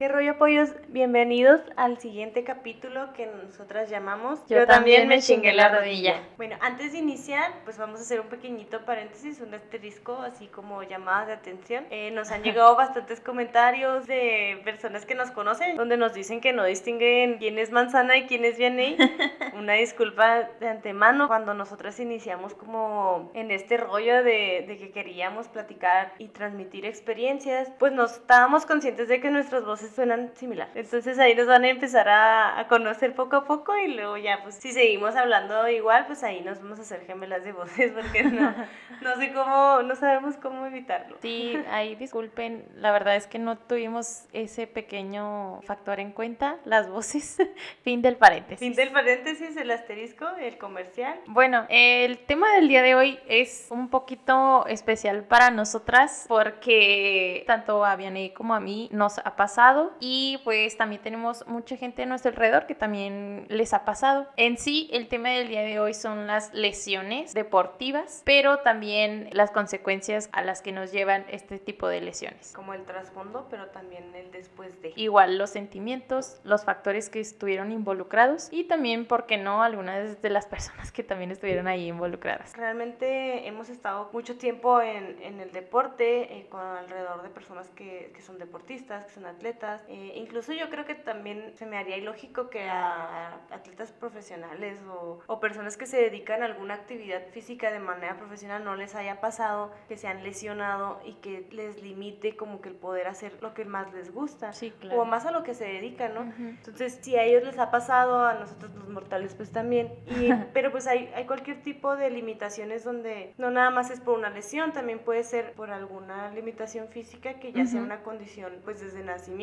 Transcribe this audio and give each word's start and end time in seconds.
¿Qué 0.00 0.08
rollo 0.08 0.38
pollos? 0.38 0.70
Bienvenidos 0.88 1.60
al 1.76 1.98
siguiente 1.98 2.42
capítulo 2.42 3.12
que 3.12 3.26
nosotras 3.26 3.90
llamamos 3.90 4.40
Yo, 4.48 4.66
también 4.66 5.06
me 5.06 5.20
chingué 5.20 5.52
la 5.52 5.68
rodilla. 5.68 6.22
Bueno, 6.38 6.56
antes 6.62 6.92
de 6.92 6.98
iniciar, 7.00 7.52
pues 7.64 7.76
vamos 7.76 8.00
a 8.00 8.02
hacer 8.04 8.18
un 8.18 8.28
pequeñito 8.28 8.86
paréntesis, 8.86 9.42
un 9.42 9.52
asterisco, 9.52 10.16
así 10.22 10.46
como 10.46 10.82
llamadas 10.84 11.26
de 11.26 11.32
atención. 11.34 11.84
Eh, 11.90 12.10
nos 12.12 12.30
han 12.30 12.42
llegado 12.44 12.74
bastantes 12.76 13.20
comentarios 13.20 14.06
de 14.06 14.62
personas 14.64 15.04
que 15.04 15.14
nos 15.14 15.32
conocen, 15.32 15.76
donde 15.76 15.98
nos 15.98 16.14
dicen 16.14 16.40
que 16.40 16.54
no 16.54 16.64
distinguen 16.64 17.36
quién 17.36 17.58
es 17.58 17.70
manzana 17.70 18.16
y 18.16 18.26
quién 18.26 18.46
es 18.46 18.56
vianney. 18.56 18.96
Una 19.54 19.74
disculpa 19.74 20.48
de 20.60 20.68
antemano 20.68 21.28
cuando 21.28 21.52
nosotras 21.52 22.00
iniciamos 22.00 22.54
como 22.54 23.30
en 23.34 23.50
este 23.50 23.76
rollo 23.76 24.24
de, 24.24 24.64
de 24.66 24.78
que 24.78 24.92
queríamos 24.92 25.48
platicar 25.48 26.14
y 26.16 26.28
transmitir 26.28 26.86
experiencias, 26.86 27.70
pues 27.78 27.92
nos 27.92 28.12
estábamos 28.12 28.64
conscientes 28.64 29.06
de 29.06 29.20
que 29.20 29.30
nuestras 29.30 29.62
voces 29.62 29.89
suenan 29.90 30.30
similar. 30.34 30.68
Entonces 30.74 31.18
ahí 31.18 31.34
nos 31.34 31.46
van 31.46 31.64
a 31.64 31.68
empezar 31.68 32.08
a, 32.08 32.58
a, 32.58 32.68
conocer 32.68 33.14
poco 33.14 33.36
a 33.36 33.44
poco 33.44 33.76
y 33.76 33.94
luego 33.94 34.16
ya, 34.16 34.42
pues 34.42 34.56
si 34.56 34.72
seguimos 34.72 35.16
hablando 35.16 35.68
igual, 35.68 36.06
pues 36.06 36.22
ahí 36.22 36.40
nos 36.42 36.62
vamos 36.62 36.78
a 36.78 36.82
hacer 36.82 37.06
gemelas 37.06 37.44
de 37.44 37.52
voces 37.52 37.92
porque 37.92 38.22
no, 38.22 38.54
no 39.02 39.16
sé 39.16 39.32
cómo, 39.32 39.82
no 39.82 39.94
sabemos 39.96 40.36
cómo 40.36 40.66
evitarlo. 40.66 41.16
Sí, 41.22 41.56
ahí 41.70 41.94
disculpen, 41.96 42.64
la 42.74 42.92
verdad 42.92 43.16
es 43.16 43.26
que 43.26 43.38
no 43.38 43.58
tuvimos 43.58 44.26
ese 44.32 44.66
pequeño 44.66 45.60
factor 45.62 46.00
en 46.00 46.12
cuenta, 46.12 46.58
las 46.64 46.88
voces. 46.88 47.38
fin 47.82 48.02
del 48.02 48.16
paréntesis. 48.16 48.60
Fin 48.60 48.74
del 48.74 48.90
paréntesis, 48.90 49.56
el 49.56 49.70
asterisco, 49.70 50.26
el 50.40 50.58
comercial. 50.58 51.18
Bueno, 51.26 51.66
el 51.68 52.18
tema 52.18 52.54
del 52.54 52.68
día 52.68 52.82
de 52.82 52.94
hoy 52.94 53.18
es 53.28 53.68
un 53.70 53.88
poquito 53.88 54.66
especial 54.66 55.24
para 55.24 55.50
nosotras 55.50 56.26
porque 56.28 57.44
tanto 57.46 57.84
a 57.84 57.96
Vianney 57.96 58.30
como 58.30 58.54
a 58.54 58.60
mí 58.60 58.88
nos 58.92 59.18
ha 59.18 59.36
pasado 59.36 59.79
y 60.00 60.40
pues 60.44 60.76
también 60.76 61.02
tenemos 61.02 61.46
mucha 61.46 61.76
gente 61.76 62.02
a 62.02 62.06
nuestro 62.06 62.30
alrededor 62.30 62.66
que 62.66 62.74
también 62.74 63.46
les 63.48 63.72
ha 63.72 63.84
pasado. 63.84 64.28
En 64.36 64.56
sí, 64.56 64.88
el 64.92 65.08
tema 65.08 65.30
del 65.30 65.48
día 65.48 65.62
de 65.62 65.80
hoy 65.80 65.94
son 65.94 66.26
las 66.26 66.52
lesiones 66.54 67.34
deportivas, 67.34 68.22
pero 68.24 68.58
también 68.58 69.28
las 69.32 69.50
consecuencias 69.50 70.28
a 70.32 70.42
las 70.42 70.62
que 70.62 70.72
nos 70.72 70.92
llevan 70.92 71.24
este 71.28 71.58
tipo 71.58 71.88
de 71.88 72.00
lesiones. 72.00 72.52
Como 72.54 72.74
el 72.74 72.84
trasfondo, 72.84 73.46
pero 73.50 73.66
también 73.68 74.14
el 74.14 74.30
después 74.30 74.80
de. 74.82 74.92
Igual 74.96 75.38
los 75.38 75.50
sentimientos, 75.50 76.40
los 76.44 76.64
factores 76.64 77.10
que 77.10 77.20
estuvieron 77.20 77.72
involucrados 77.72 78.48
y 78.50 78.64
también, 78.64 79.06
¿por 79.06 79.26
qué 79.26 79.36
no?, 79.36 79.62
algunas 79.62 80.20
de 80.20 80.30
las 80.30 80.46
personas 80.46 80.92
que 80.92 81.02
también 81.02 81.30
estuvieron 81.30 81.66
ahí 81.68 81.88
involucradas. 81.88 82.56
Realmente 82.56 83.46
hemos 83.46 83.68
estado 83.68 84.10
mucho 84.12 84.36
tiempo 84.36 84.80
en, 84.80 85.20
en 85.22 85.40
el 85.40 85.52
deporte, 85.52 86.38
eh, 86.38 86.46
con 86.48 86.60
alrededor 86.60 87.22
de 87.22 87.28
personas 87.30 87.68
que, 87.70 88.12
que 88.14 88.22
son 88.22 88.38
deportistas, 88.38 89.04
que 89.06 89.12
son 89.12 89.26
atletas 89.26 89.69
eh, 89.88 90.12
incluso 90.16 90.52
yo 90.52 90.70
creo 90.70 90.84
que 90.84 90.94
también 90.94 91.52
se 91.56 91.66
me 91.66 91.76
haría 91.76 91.96
ilógico 91.96 92.50
que 92.50 92.68
a, 92.68 93.40
atletas 93.50 93.92
profesionales 93.92 94.78
o, 94.88 95.20
o, 95.26 95.40
personas 95.40 95.76
que 95.76 95.86
se 95.86 95.96
dedican 95.96 96.42
a 96.42 96.46
alguna 96.46 96.74
actividad 96.74 97.26
física 97.32 97.70
de 97.70 97.78
manera 97.78 98.16
profesional 98.16 98.64
no 98.64 98.76
les 98.76 98.94
haya 98.94 99.20
pasado 99.20 99.72
que 99.88 99.96
se 99.96 100.08
han 100.08 100.22
lesionado 100.22 101.00
y 101.04 101.14
que 101.14 101.46
les 101.50 101.82
limite 101.82 102.36
como 102.36 102.60
que 102.60 102.68
el 102.68 102.74
poder 102.74 103.06
hacer 103.06 103.42
lo 103.42 103.54
que 103.54 103.64
más 103.64 103.92
les 103.92 104.12
gusta 104.12 104.52
sí, 104.52 104.72
claro. 104.80 105.02
o 105.02 105.04
más 105.04 105.26
a 105.26 105.30
lo 105.30 105.42
que 105.42 105.54
se 105.54 105.64
dedican, 105.64 106.14
¿no? 106.14 106.20
Entonces, 106.38 106.98
si 107.02 107.16
a 107.16 107.24
ellos 107.24 107.44
les 107.44 107.58
ha 107.58 107.70
pasado, 107.70 108.24
a 108.24 108.34
nosotros 108.34 108.74
los 108.74 108.88
mortales 108.88 109.34
pues 109.34 109.50
también. 109.50 109.92
Y, 110.06 110.30
pero 110.52 110.70
pues 110.70 110.86
hay, 110.86 111.10
hay 111.14 111.26
cualquier 111.26 111.62
tipo 111.62 111.96
de 111.96 112.10
limitaciones 112.10 112.84
donde 112.84 113.34
no 113.38 113.50
nada 113.50 113.70
más 113.70 113.90
es 113.90 114.00
por 114.00 114.18
una 114.18 114.30
lesión, 114.30 114.72
también 114.72 115.00
puede 115.00 115.24
ser 115.24 115.52
por 115.52 115.70
alguna 115.70 116.30
limitación 116.30 116.88
física 116.88 117.34
que 117.34 117.52
ya 117.52 117.66
sea 117.66 117.82
una 117.82 118.02
condición 118.02 118.60
pues 118.64 118.80
desde 118.80 119.02
nacimiento 119.02 119.40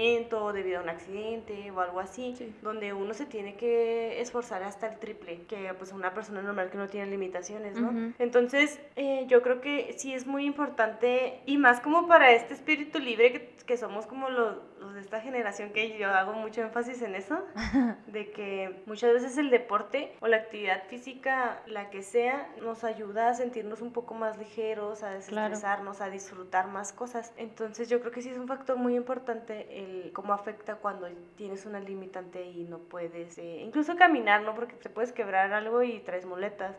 debido 0.54 0.80
a 0.80 0.84
un 0.84 0.90
accidente 0.90 1.70
o 1.72 1.80
algo 1.82 2.00
así, 2.00 2.34
Sí. 2.38 2.54
donde 2.62 2.94
uno 2.94 3.14
se 3.14 3.26
tiene 3.26 3.56
que 3.56 4.22
esforzar 4.22 4.64
hasta 4.64 4.88
el 4.88 5.00
triple 5.00 5.42
que 5.48 5.74
pues 5.78 5.92
una 5.92 6.14
persona 6.14 6.42
normal 6.42 6.70
que 6.70 6.78
no 6.78 6.88
tiene 6.88 7.12
limitaciones, 7.12 7.80
¿no? 7.80 8.14
Entonces, 8.20 8.80
eh, 8.96 9.26
yo 9.28 9.42
creo 9.42 9.62
que 9.62 9.94
sí 9.98 10.14
es 10.14 10.26
muy 10.26 10.46
importante 10.46 11.42
y 11.46 11.58
más 11.58 11.80
como 11.82 12.08
para 12.08 12.32
este 12.32 12.54
espíritu 12.54 13.00
libre 13.00 13.32
que, 13.32 13.50
que 13.66 13.78
somos 13.78 14.06
como 14.08 14.30
los 14.30 14.56
de 14.98 15.04
esta 15.04 15.22
generación 15.22 15.72
que 15.72 15.98
yo 15.98 16.10
hago 16.10 16.34
mucho 16.34 16.62
énfasis 16.62 17.02
en 17.02 17.16
eso, 17.16 17.40
de 18.08 18.32
que 18.32 18.84
muchas 18.86 19.14
veces 19.14 19.38
el 19.38 19.50
deporte 19.50 20.14
o 20.20 20.28
la 20.28 20.38
actividad 20.38 20.84
física, 20.90 21.62
la 21.68 21.90
que 21.90 22.04
sea, 22.04 22.50
nos 22.62 22.84
ayuda 22.84 23.30
a 23.30 23.34
sentirnos 23.34 23.82
un 23.82 23.94
poco 23.94 24.14
más 24.14 24.38
ligeros, 24.38 25.04
a 25.04 25.08
Claro. 25.28 25.50
desestresarnos, 25.50 26.02
a 26.02 26.10
disfrutar 26.10 26.68
más 26.68 26.92
cosas. 26.94 27.34
Entonces 27.38 27.90
yo 27.90 28.00
creo 28.02 28.12
que 28.12 28.22
sí 28.22 28.30
es 28.30 28.38
un 28.38 28.48
factor 28.48 28.78
muy 28.78 28.96
importante 28.96 29.68
el 29.80 30.12
cómo 30.14 30.34
afecta 30.34 30.76
cuando 30.76 31.08
tienes 31.36 31.66
una 31.66 31.80
limitante 31.80 32.44
y 32.46 32.64
no 32.64 32.80
puedes, 32.80 33.38
eh, 33.38 33.62
incluso 33.62 33.96
caminar, 33.96 34.42
¿no? 34.42 34.54
Porque 34.56 34.76
te 34.76 34.90
puedes 34.90 35.12
quebrar 35.14 35.54
algo 35.54 35.84
y 35.84 36.00
traes 36.00 36.26
muletas. 36.26 36.76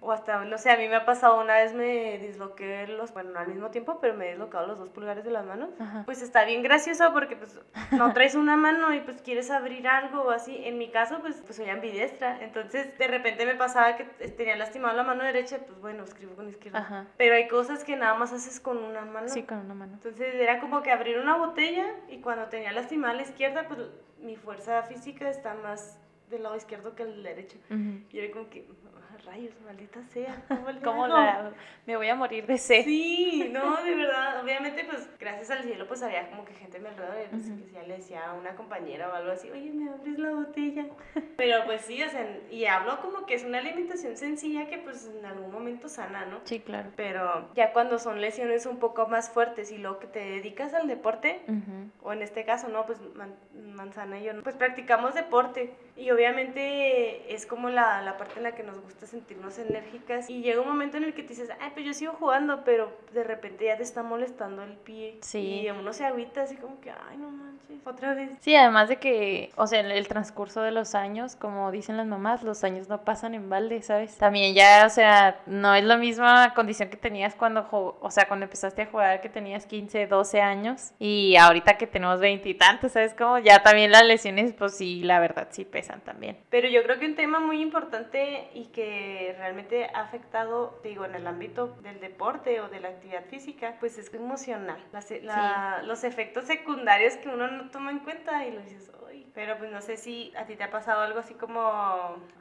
O 0.00 0.12
hasta, 0.12 0.44
no 0.44 0.58
sé, 0.58 0.70
a 0.70 0.76
mí 0.76 0.88
me 0.88 0.96
ha 0.96 1.04
pasado 1.06 1.40
una 1.40 1.54
vez 1.54 1.72
me 1.74 2.18
disloqué 2.18 2.86
los, 2.88 3.12
bueno, 3.12 3.30
no 3.30 3.38
al 3.38 3.48
mismo 3.48 3.70
tiempo, 3.70 3.98
pero 4.00 4.14
me 4.14 4.26
he 4.26 4.30
dislocado 4.30 4.66
los 4.66 4.78
dos 4.78 4.88
pulgares 4.90 5.24
de 5.24 5.30
las 5.30 5.44
manos. 5.46 5.70
Pues 6.06 6.22
está 6.22 6.44
bien 6.44 6.62
gracioso 6.62 7.12
porque 7.12 7.36
pues 7.36 7.59
no 7.92 8.12
traes 8.12 8.34
una 8.34 8.56
mano 8.56 8.94
y 8.94 9.00
pues 9.00 9.22
quieres 9.22 9.50
abrir 9.50 9.86
algo 9.88 10.22
o 10.22 10.30
así. 10.30 10.60
En 10.64 10.78
mi 10.78 10.90
caso, 10.90 11.20
pues, 11.20 11.42
pues 11.44 11.56
soy 11.56 11.68
ambidiestra. 11.68 12.42
Entonces, 12.42 12.96
de 12.98 13.06
repente 13.06 13.46
me 13.46 13.54
pasaba 13.54 13.96
que 13.96 14.04
tenía 14.04 14.56
lastimado 14.56 14.96
la 14.96 15.02
mano 15.02 15.24
derecha, 15.24 15.58
pues 15.66 15.80
bueno, 15.80 16.04
escribo 16.04 16.34
con 16.34 16.48
izquierda. 16.48 16.78
Ajá. 16.78 17.06
Pero 17.16 17.34
hay 17.34 17.48
cosas 17.48 17.84
que 17.84 17.96
nada 17.96 18.14
más 18.14 18.32
haces 18.32 18.60
con 18.60 18.78
una 18.78 19.02
mano. 19.02 19.28
Sí, 19.28 19.42
con 19.42 19.58
una 19.58 19.74
mano. 19.74 19.94
Entonces 19.94 20.34
era 20.34 20.60
como 20.60 20.82
que 20.82 20.90
abrir 20.90 21.18
una 21.18 21.36
botella 21.36 21.86
y 22.08 22.18
cuando 22.18 22.46
tenía 22.46 22.72
lastimada 22.72 23.14
la 23.14 23.22
izquierda, 23.22 23.66
pues 23.68 23.80
mi 24.20 24.36
fuerza 24.36 24.82
física 24.82 25.28
está 25.28 25.54
más 25.54 25.98
del 26.30 26.42
lado 26.44 26.56
izquierdo 26.56 26.94
que 26.94 27.02
el 27.02 27.22
derecho. 27.22 27.58
Ujú. 27.70 28.00
Y 28.10 28.18
era 28.18 28.32
como 28.32 28.48
que, 28.48 28.66
"Ah, 28.86 29.16
rayos, 29.26 29.52
maldita 29.64 30.02
sea. 30.04 30.42
¿Cómo, 30.48 30.70
le 30.70 30.80
¿Cómo 30.82 31.04
hago?". 31.04 31.14
la... 31.14 31.52
Me 31.86 31.96
voy 31.96 32.08
a 32.08 32.14
morir 32.14 32.46
de 32.46 32.56
sed. 32.58 32.84
Sí, 32.84 33.50
no, 33.52 33.82
de 33.82 33.94
verdad. 33.94 34.42
Obviamente, 34.42 34.84
pues 34.84 35.08
gracias 35.18 35.50
al 35.50 35.64
cielo, 35.64 35.86
pues 35.88 36.02
había 36.02 36.28
como 36.30 36.44
que 36.44 36.54
gente 36.54 36.78
a 36.78 36.80
mi 36.80 36.86
alrededor. 36.88 37.16
Y 37.26 37.28
pues, 37.30 37.46
Ujú. 37.48 37.64
que 37.66 37.72
ya 37.72 37.82
le 37.82 37.96
decía 37.96 38.30
a 38.30 38.34
una 38.34 38.54
compañera 38.54 39.08
o 39.08 39.12
algo 39.14 39.32
así, 39.32 39.50
oye, 39.50 39.70
me 39.72 39.90
abres 39.90 40.18
la 40.18 40.30
botella. 40.30 40.86
Pero 41.36 41.64
pues 41.64 41.80
sí, 41.82 42.02
o 42.02 42.08
sea, 42.08 42.26
y 42.50 42.64
hablo 42.66 43.00
como 43.00 43.26
que 43.26 43.34
es 43.34 43.44
una 43.44 43.58
alimentación 43.58 44.16
sencilla 44.16 44.68
que 44.68 44.78
pues 44.78 45.06
en 45.18 45.24
algún 45.26 45.50
momento 45.50 45.88
sana, 45.88 46.26
¿no? 46.26 46.40
Sí, 46.44 46.60
claro. 46.60 46.90
Pero 46.96 47.48
ya 47.54 47.72
cuando 47.72 47.98
son 47.98 48.20
lesiones 48.20 48.66
un 48.66 48.78
poco 48.78 49.06
más 49.08 49.30
fuertes 49.30 49.72
y 49.72 49.78
lo 49.78 49.98
que 49.98 50.06
te 50.06 50.20
dedicas 50.20 50.74
al 50.74 50.86
deporte, 50.86 51.40
Ujú. 51.48 51.90
o 52.02 52.12
en 52.12 52.22
este 52.22 52.44
caso, 52.44 52.68
¿no? 52.68 52.86
Pues 52.86 53.00
Man- 53.14 53.34
Manzana 53.74 54.18
y 54.20 54.24
yo, 54.24 54.42
pues 54.42 54.56
practicamos 54.56 55.14
deporte 55.14 55.72
y 56.00 56.10
obviamente 56.10 57.34
es 57.34 57.46
como 57.46 57.68
la, 57.68 58.02
la 58.02 58.16
parte 58.16 58.34
en 58.38 58.44
la 58.44 58.52
que 58.52 58.62
nos 58.62 58.80
gusta 58.80 59.06
sentirnos 59.06 59.58
enérgicas 59.58 60.28
y 60.30 60.42
llega 60.42 60.60
un 60.60 60.68
momento 60.68 60.96
en 60.96 61.04
el 61.04 61.14
que 61.14 61.22
te 61.22 61.30
dices, 61.30 61.50
ay, 61.60 61.70
pues 61.74 61.84
yo 61.84 61.92
sigo 61.92 62.12
jugando, 62.14 62.64
pero 62.64 62.90
de 63.12 63.22
repente 63.24 63.66
ya 63.66 63.76
te 63.76 63.82
está 63.82 64.02
molestando 64.02 64.62
el 64.62 64.72
pie 64.72 65.18
Sí. 65.22 65.62
y 65.62 65.70
uno 65.70 65.92
se 65.92 66.04
agüita 66.04 66.42
así 66.42 66.56
como 66.56 66.80
que, 66.80 66.90
ay, 66.90 67.16
no 67.18 67.30
manches, 67.30 67.78
otra 67.86 68.14
vez. 68.14 68.30
Sí, 68.40 68.54
además 68.56 68.88
de 68.88 68.96
que, 68.96 69.50
o 69.56 69.66
sea, 69.66 69.80
en 69.80 69.90
el 69.90 70.08
transcurso 70.08 70.62
de 70.62 70.70
los 70.70 70.94
años, 70.94 71.36
como 71.36 71.70
dicen 71.70 71.96
las 71.96 72.06
mamás, 72.06 72.42
los 72.42 72.64
años 72.64 72.88
no 72.88 73.02
pasan 73.04 73.34
en 73.34 73.50
balde, 73.50 73.82
¿sabes? 73.82 74.16
También 74.16 74.54
ya, 74.54 74.84
o 74.86 74.90
sea, 74.90 75.40
no 75.46 75.74
es 75.74 75.84
la 75.84 75.96
misma 75.96 76.54
condición 76.54 76.88
que 76.88 76.96
tenías 76.96 77.34
cuando, 77.34 77.68
o 77.70 78.10
sea, 78.10 78.26
cuando 78.26 78.44
empezaste 78.44 78.82
a 78.82 78.86
jugar 78.86 79.20
que 79.20 79.28
tenías 79.28 79.66
15, 79.66 80.06
12 80.06 80.40
años 80.40 80.92
y 80.98 81.36
ahorita 81.36 81.76
que 81.76 81.86
tenemos 81.86 82.20
20 82.20 82.48
y 82.48 82.54
tantos, 82.54 82.92
¿sabes? 82.92 83.14
Como 83.14 83.38
ya 83.38 83.62
también 83.62 83.90
las 83.90 84.04
lesiones, 84.04 84.52
pues 84.54 84.76
sí, 84.76 85.02
la 85.02 85.20
verdad 85.20 85.48
sí 85.50 85.64
pesan 85.64 85.89
también. 85.98 86.38
Pero 86.50 86.68
yo 86.68 86.82
creo 86.84 86.98
que 86.98 87.06
un 87.06 87.16
tema 87.16 87.40
muy 87.40 87.60
importante 87.60 88.48
y 88.54 88.66
que 88.66 89.34
realmente 89.38 89.86
ha 89.92 90.00
afectado, 90.02 90.78
digo, 90.84 91.04
en 91.04 91.14
el 91.16 91.26
ámbito 91.26 91.68
del 91.82 91.98
deporte 92.00 92.60
o 92.60 92.68
de 92.68 92.80
la 92.80 92.88
actividad 92.88 93.24
física, 93.26 93.76
pues 93.80 93.98
es 93.98 94.12
emocional. 94.14 94.82
Las- 94.92 95.10
la- 95.22 95.82
Los 95.84 96.04
efectos 96.04 96.44
secundarios 96.46 97.16
que 97.16 97.28
uno 97.28 97.48
no 97.48 97.70
toma 97.70 97.90
en 97.90 97.98
cuenta 98.00 98.46
y 98.46 98.52
lo 98.52 98.60
dices, 98.60 98.90
uy. 99.06 99.26
Pero 99.34 99.58
pues 99.58 99.70
no 99.70 99.80
sé 99.80 99.96
si 99.96 100.32
a 100.36 100.44
ti 100.46 100.56
te 100.56 100.64
ha 100.64 100.70
pasado 100.70 101.00
algo 101.02 101.18
así 101.18 101.34
como 101.34 101.60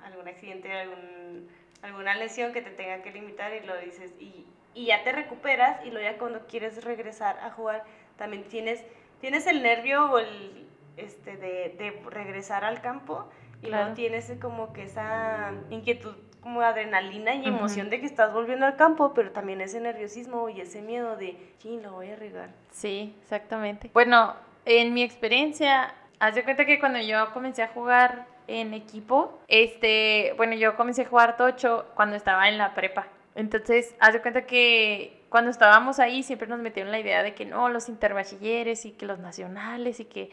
algún 0.03 0.27
accidente, 0.27 0.71
algún, 0.71 1.47
alguna 1.81 2.13
lesión 2.15 2.51
que 2.53 2.61
te 2.61 2.71
tenga 2.71 3.01
que 3.01 3.11
limitar 3.11 3.53
y 3.53 3.65
lo 3.65 3.75
dices 3.77 4.13
y, 4.19 4.45
y 4.73 4.85
ya 4.87 5.03
te 5.03 5.11
recuperas 5.11 5.83
y 5.85 5.91
luego 5.91 6.09
ya 6.11 6.17
cuando 6.17 6.45
quieres 6.47 6.83
regresar 6.83 7.39
a 7.39 7.51
jugar 7.51 7.83
también 8.17 8.43
tienes, 8.43 8.83
tienes 9.21 9.47
el 9.47 9.63
nervio 9.63 10.11
o 10.11 10.19
el, 10.19 10.67
este, 10.97 11.37
de, 11.37 11.69
de 11.77 11.91
regresar 12.09 12.65
al 12.65 12.81
campo 12.81 13.29
y 13.61 13.67
Claro. 13.67 13.83
luego 13.83 13.95
tienes 13.95 14.31
como 14.41 14.73
que 14.73 14.83
esa 14.83 15.51
inquietud 15.69 16.15
como 16.41 16.61
adrenalina 16.61 17.35
y 17.35 17.45
emoción 17.45 17.89
de 17.89 17.99
que 17.99 18.05
estás 18.05 18.33
volviendo 18.33 18.65
al 18.65 18.77
campo, 18.77 19.13
pero 19.13 19.31
también 19.31 19.59
ese 19.59 19.81
nerviosismo 19.81 20.47
y 20.49 20.61
ese 20.61 20.81
miedo 20.81 21.17
de, 21.17 21.37
sí, 21.59 21.79
lo 21.83 21.91
voy 21.91 22.11
a 22.11 22.15
regar. 22.15 22.49
Sí, 22.71 23.13
exactamente. 23.21 23.91
Bueno, 23.93 24.35
en 24.65 24.93
mi 24.93 25.03
experiencia, 25.03 25.93
haz 26.19 26.35
de 26.35 26.43
cuenta 26.43 26.65
que 26.65 26.79
cuando 26.79 26.99
yo 26.99 27.33
comencé 27.33 27.61
a 27.61 27.67
jugar 27.67 28.25
en 28.47 28.73
equipo, 28.73 29.39
este, 29.47 30.33
bueno, 30.37 30.55
yo 30.55 30.75
comencé 30.77 31.01
a 31.01 31.05
jugar 31.07 31.35
tocho 31.35 31.85
cuando 31.93 32.15
estaba 32.15 32.47
en 32.47 32.57
la 32.57 32.73
prepa. 32.73 33.07
Entonces, 33.35 33.95
haz 33.99 34.13
de 34.13 34.21
cuenta 34.21 34.45
que 34.45 35.21
cuando 35.29 35.51
estábamos 35.51 35.99
ahí 35.99 36.23
siempre 36.23 36.47
nos 36.47 36.59
metieron 36.59 36.91
la 36.91 36.99
idea 36.99 37.21
de 37.21 37.35
que 37.35 37.45
no, 37.45 37.69
los 37.69 37.89
interbachilleres 37.89 38.85
y 38.85 38.91
que 38.93 39.05
los 39.05 39.19
nacionales 39.19 39.99
y 39.99 40.05
que, 40.05 40.31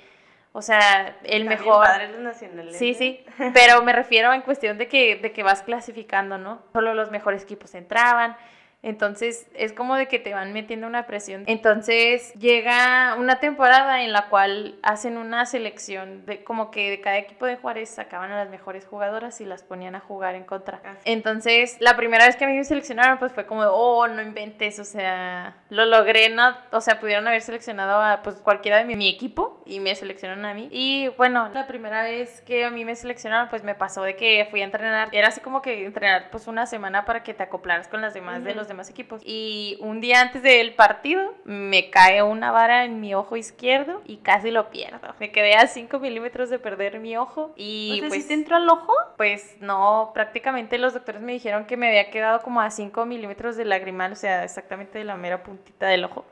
O 0.56 0.62
sea, 0.62 1.18
el 1.22 1.44
También 1.44 1.48
mejor. 1.48 1.84
padres 1.84 2.12
los 2.12 2.20
nacionales. 2.20 2.78
Sí, 2.78 2.92
¿eh? 2.92 2.94
sí, 2.94 3.24
pero 3.52 3.82
me 3.82 3.92
refiero 3.92 4.32
en 4.32 4.40
cuestión 4.40 4.78
de 4.78 4.88
que, 4.88 5.16
de 5.16 5.30
que 5.30 5.42
vas 5.42 5.60
clasificando, 5.60 6.38
¿no? 6.38 6.62
Solo 6.72 6.94
los 6.94 7.10
mejores 7.10 7.42
equipos 7.42 7.74
entraban. 7.74 8.38
Entonces 8.82 9.48
es 9.54 9.74
como 9.74 9.96
de 9.96 10.08
que 10.08 10.18
te 10.18 10.32
van 10.32 10.54
metiendo 10.54 10.86
una 10.86 11.06
presión. 11.06 11.44
Entonces 11.46 12.32
llega 12.34 13.16
una 13.18 13.38
temporada 13.38 14.02
en 14.02 14.14
la 14.14 14.28
cual 14.28 14.78
hacen 14.82 15.18
una 15.18 15.44
selección 15.44 16.24
de 16.24 16.42
como 16.42 16.70
que 16.70 16.88
de 16.88 17.00
cada 17.02 17.18
equipo 17.18 17.44
de 17.44 17.56
Juárez 17.56 17.90
sacaban 17.90 18.32
a 18.32 18.36
las 18.36 18.48
mejores 18.48 18.86
jugadoras 18.86 19.42
y 19.42 19.44
las 19.44 19.62
ponían 19.62 19.94
a 19.94 20.00
jugar 20.00 20.36
en 20.36 20.44
contra. 20.44 20.80
Ah. 20.86 20.94
Entonces 21.04 21.76
la 21.80 21.96
primera 21.96 22.24
vez 22.24 22.36
que 22.36 22.46
a 22.46 22.48
mí 22.48 22.56
me 22.56 22.64
seleccionaron 22.64 23.18
pues 23.18 23.32
fue 23.32 23.44
como, 23.44 23.60
oh, 23.62 24.08
no 24.08 24.22
inventes, 24.22 24.78
o 24.78 24.84
sea, 24.84 25.56
lo 25.68 25.84
logré, 25.84 26.30
¿no? 26.30 26.56
O 26.70 26.80
sea, 26.80 26.98
pudieron 26.98 27.28
haber 27.28 27.42
seleccionado 27.42 28.00
a 28.00 28.22
pues 28.22 28.36
cualquiera 28.36 28.78
de 28.78 28.86
mi, 28.86 28.96
mi 28.96 29.10
equipo 29.10 29.55
y 29.66 29.80
me 29.80 29.94
seleccionaron 29.94 30.44
a 30.44 30.54
mí. 30.54 30.68
Y 30.70 31.08
bueno, 31.16 31.48
la 31.52 31.66
primera 31.66 32.02
vez 32.02 32.40
que 32.42 32.64
a 32.64 32.70
mí 32.70 32.84
me 32.84 32.94
seleccionaron 32.94 33.48
pues 33.48 33.64
me 33.64 33.74
pasó 33.74 34.02
de 34.02 34.16
que 34.16 34.46
fui 34.50 34.62
a 34.62 34.64
entrenar, 34.64 35.08
era 35.12 35.28
así 35.28 35.40
como 35.40 35.62
que 35.62 35.84
entrenar 35.84 36.30
pues 36.30 36.46
una 36.46 36.66
semana 36.66 37.04
para 37.04 37.22
que 37.22 37.34
te 37.34 37.42
acoplaras 37.42 37.88
con 37.88 38.00
las 38.00 38.14
demás 38.14 38.44
de 38.44 38.54
los 38.54 38.68
demás 38.68 38.90
equipos. 38.90 39.22
Y 39.24 39.78
un 39.80 40.00
día 40.00 40.20
antes 40.20 40.42
del 40.42 40.74
partido 40.74 41.34
me 41.44 41.90
cae 41.90 42.22
una 42.22 42.50
vara 42.50 42.84
en 42.84 43.00
mi 43.00 43.14
ojo 43.14 43.36
izquierdo 43.36 44.02
y 44.04 44.18
casi 44.18 44.50
lo 44.50 44.70
pierdo. 44.70 45.14
Me 45.18 45.32
quedé 45.32 45.54
a 45.54 45.66
5 45.66 45.98
milímetros 45.98 46.50
de 46.50 46.58
perder 46.58 47.00
mi 47.00 47.16
ojo 47.16 47.52
y 47.56 47.92
O 47.92 48.00
sea, 48.00 48.08
pues... 48.08 48.22
¿sí 48.22 48.28
te 48.28 48.34
entró 48.34 48.56
al 48.56 48.68
ojo? 48.68 48.92
Pues 49.16 49.56
no, 49.60 50.10
prácticamente 50.14 50.78
los 50.78 50.94
doctores 50.94 51.20
me 51.22 51.32
dijeron 51.32 51.66
que 51.66 51.76
me 51.76 51.88
había 51.88 52.10
quedado 52.10 52.42
como 52.42 52.60
a 52.60 52.70
5 52.70 53.06
milímetros 53.06 53.56
de 53.56 53.64
lagrimal, 53.64 54.12
o 54.12 54.16
sea, 54.16 54.44
exactamente 54.44 54.98
de 54.98 55.04
la 55.04 55.16
mera 55.16 55.42
puntita 55.42 55.86
del 55.86 56.04
ojo. 56.04 56.24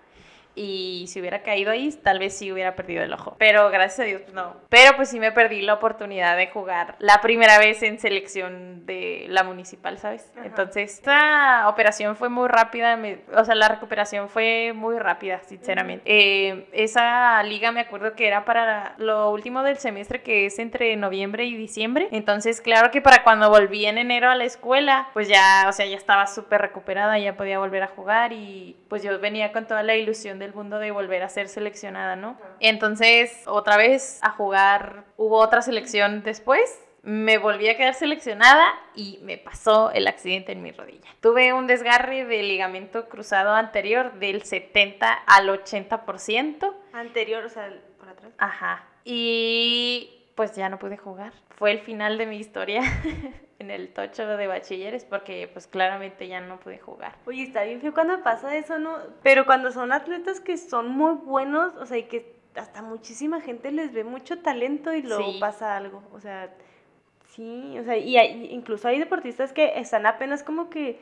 Y 0.54 1.06
si 1.08 1.20
hubiera 1.20 1.42
caído 1.42 1.70
ahí, 1.72 1.90
tal 2.02 2.18
vez 2.18 2.36
sí 2.36 2.52
hubiera 2.52 2.74
perdido 2.76 3.02
el 3.02 3.12
ojo. 3.12 3.36
Pero 3.38 3.70
gracias 3.70 4.00
a 4.00 4.04
Dios, 4.04 4.22
pues 4.22 4.34
no. 4.34 4.54
Pero 4.68 4.96
pues 4.96 5.08
sí 5.08 5.18
me 5.18 5.32
perdí 5.32 5.62
la 5.62 5.74
oportunidad 5.74 6.36
de 6.36 6.46
jugar 6.48 6.94
la 6.98 7.20
primera 7.20 7.58
vez 7.58 7.82
en 7.82 7.98
selección 7.98 8.86
de 8.86 9.26
la 9.28 9.42
municipal, 9.44 9.98
¿sabes? 9.98 10.30
Ajá. 10.36 10.46
Entonces, 10.46 10.94
esta 10.94 11.68
operación 11.68 12.16
fue 12.16 12.28
muy 12.28 12.48
rápida, 12.48 12.96
me- 12.96 13.18
o 13.36 13.44
sea, 13.44 13.54
la 13.54 13.68
recuperación 13.68 14.28
fue 14.28 14.72
muy 14.74 14.98
rápida, 14.98 15.40
sinceramente. 15.44 16.02
Eh, 16.06 16.66
esa 16.72 17.42
liga 17.42 17.72
me 17.72 17.80
acuerdo 17.80 18.14
que 18.14 18.26
era 18.26 18.44
para 18.44 18.94
lo 18.98 19.30
último 19.30 19.62
del 19.62 19.78
semestre, 19.78 20.22
que 20.22 20.46
es 20.46 20.58
entre 20.58 20.94
noviembre 20.96 21.44
y 21.44 21.56
diciembre. 21.56 22.08
Entonces, 22.12 22.60
claro 22.60 22.90
que 22.90 23.00
para 23.00 23.22
cuando 23.24 23.50
volví 23.50 23.86
en 23.86 23.98
enero 23.98 24.30
a 24.30 24.34
la 24.34 24.44
escuela, 24.44 25.08
pues 25.14 25.28
ya, 25.28 25.66
o 25.68 25.72
sea, 25.72 25.86
ya 25.86 25.96
estaba 25.96 26.26
súper 26.26 26.60
recuperada, 26.60 27.18
ya 27.18 27.36
podía 27.36 27.58
volver 27.58 27.82
a 27.82 27.88
jugar 27.88 28.32
y 28.32 28.76
pues 28.88 29.02
yo 29.02 29.18
venía 29.18 29.52
con 29.52 29.66
toda 29.66 29.82
la 29.82 29.96
ilusión 29.96 30.38
del 30.44 30.54
mundo 30.54 30.78
de 30.78 30.90
volver 30.90 31.22
a 31.22 31.28
ser 31.28 31.48
seleccionada, 31.48 32.16
¿no? 32.16 32.38
Entonces, 32.60 33.42
otra 33.46 33.76
vez 33.76 34.18
a 34.22 34.30
jugar, 34.30 35.04
hubo 35.16 35.38
otra 35.38 35.62
selección 35.62 36.22
después. 36.22 36.80
Me 37.02 37.36
volví 37.36 37.68
a 37.68 37.76
quedar 37.76 37.94
seleccionada 37.94 38.64
y 38.94 39.18
me 39.22 39.36
pasó 39.36 39.90
el 39.90 40.06
accidente 40.06 40.52
en 40.52 40.62
mi 40.62 40.72
rodilla. 40.72 41.08
Tuve 41.20 41.52
un 41.52 41.66
desgarre 41.66 42.24
de 42.24 42.42
ligamento 42.42 43.08
cruzado 43.08 43.52
anterior 43.52 44.14
del 44.14 44.42
70 44.42 45.12
al 45.12 45.48
80%. 45.48 46.74
Anterior, 46.94 47.44
o 47.44 47.48
sea, 47.50 47.70
por 47.98 48.08
atrás. 48.08 48.32
Ajá. 48.38 48.86
Y 49.04 50.24
pues 50.34 50.56
ya 50.56 50.68
no 50.68 50.78
pude 50.78 50.96
jugar. 50.96 51.32
Fue 51.56 51.72
el 51.72 51.80
final 51.80 52.16
de 52.16 52.26
mi 52.26 52.38
historia 52.38 52.80
en 53.64 53.70
el 53.70 53.88
tocho 53.88 54.26
de 54.26 54.46
bachilleres 54.46 55.04
porque 55.04 55.48
pues 55.52 55.66
claramente 55.66 56.28
ya 56.28 56.40
no 56.40 56.60
pude 56.60 56.78
jugar. 56.78 57.14
Oye, 57.26 57.42
está 57.44 57.62
bien 57.64 57.80
feo 57.80 57.92
cuando 57.94 58.22
pasa 58.22 58.54
eso, 58.56 58.78
¿no? 58.78 58.98
Pero 59.22 59.46
cuando 59.46 59.72
son 59.72 59.90
atletas 59.92 60.40
que 60.40 60.56
son 60.56 60.88
muy 60.88 61.14
buenos, 61.14 61.74
o 61.76 61.86
sea, 61.86 61.98
y 61.98 62.04
que 62.04 62.34
hasta 62.54 62.82
muchísima 62.82 63.40
gente 63.40 63.70
les 63.72 63.92
ve 63.92 64.04
mucho 64.04 64.38
talento 64.40 64.92
y 64.92 65.02
luego 65.02 65.32
Sí. 65.32 65.38
pasa 65.40 65.76
algo. 65.76 66.02
O 66.12 66.20
sea, 66.20 66.50
sí, 67.30 67.76
o 67.80 67.84
sea, 67.84 67.96
y 67.96 68.16
hay- 68.16 68.46
incluso 68.52 68.86
hay 68.88 68.98
deportistas 68.98 69.52
que 69.52 69.78
están 69.78 70.06
apenas 70.06 70.42
como 70.42 70.70
que 70.70 71.00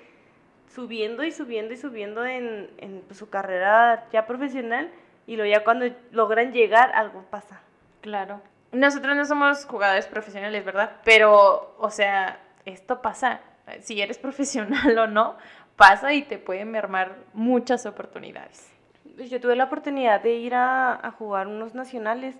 subiendo 0.74 1.22
y 1.24 1.32
subiendo 1.32 1.74
y 1.74 1.76
subiendo 1.76 2.24
en, 2.24 2.70
en 2.78 3.02
pues, 3.06 3.18
su 3.18 3.28
carrera 3.28 4.06
ya 4.12 4.26
profesional 4.26 4.90
y 5.26 5.36
luego 5.36 5.50
ya 5.52 5.64
cuando 5.64 5.86
logran 6.10 6.52
llegar 6.52 6.92
algo 6.94 7.22
pasa. 7.30 7.60
Claro. 8.00 8.40
Nosotros 8.72 9.14
no 9.14 9.26
somos 9.26 9.66
jugadores 9.66 10.06
profesionales, 10.06 10.64
¿verdad? 10.64 10.92
Pero, 11.04 11.74
o 11.78 11.90
sea, 11.90 12.40
esto 12.64 13.02
pasa. 13.02 13.40
Si 13.80 14.00
eres 14.00 14.18
profesional 14.26 14.98
o 14.98 15.06
no, 15.06 15.36
pasa 15.76 16.12
y 16.14 16.22
te 16.22 16.38
puede 16.38 16.64
mermar 16.64 17.16
muchas 17.32 17.86
oportunidades. 17.86 18.70
Pues 19.16 19.30
yo 19.30 19.40
tuve 19.40 19.56
la 19.56 19.64
oportunidad 19.64 20.22
de 20.22 20.34
ir 20.34 20.54
a, 20.54 20.94
a 20.94 21.10
jugar 21.10 21.46
unos 21.46 21.74
nacionales 21.74 22.36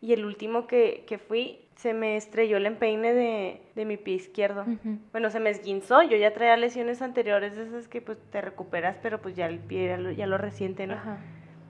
y 0.00 0.12
el 0.12 0.24
último 0.24 0.66
que, 0.66 1.04
que 1.06 1.18
fui 1.18 1.66
se 1.76 1.92
me 1.92 2.16
estrelló 2.16 2.56
el 2.56 2.66
empeine 2.66 3.12
de, 3.12 3.60
de 3.74 3.84
mi 3.84 3.96
pie 3.96 4.14
izquierdo. 4.14 4.64
Bueno, 5.12 5.30
se 5.30 5.40
me 5.40 5.50
esguinzó, 5.50 6.02
yo 6.02 6.16
ya 6.16 6.32
traía 6.32 6.56
lesiones 6.56 7.02
anteriores 7.02 7.54
de 7.54 7.64
esas 7.64 7.86
que 7.86 8.00
pues 8.00 8.18
te 8.30 8.40
recuperas, 8.40 8.96
pero 9.02 9.20
pues 9.20 9.36
ya 9.36 9.46
el 9.46 9.58
pie 9.58 9.88
ya 9.88 9.96
lo, 9.98 10.10
ya 10.10 10.26
lo 10.26 10.38
resiente, 10.38 10.86
¿no? 10.86 10.96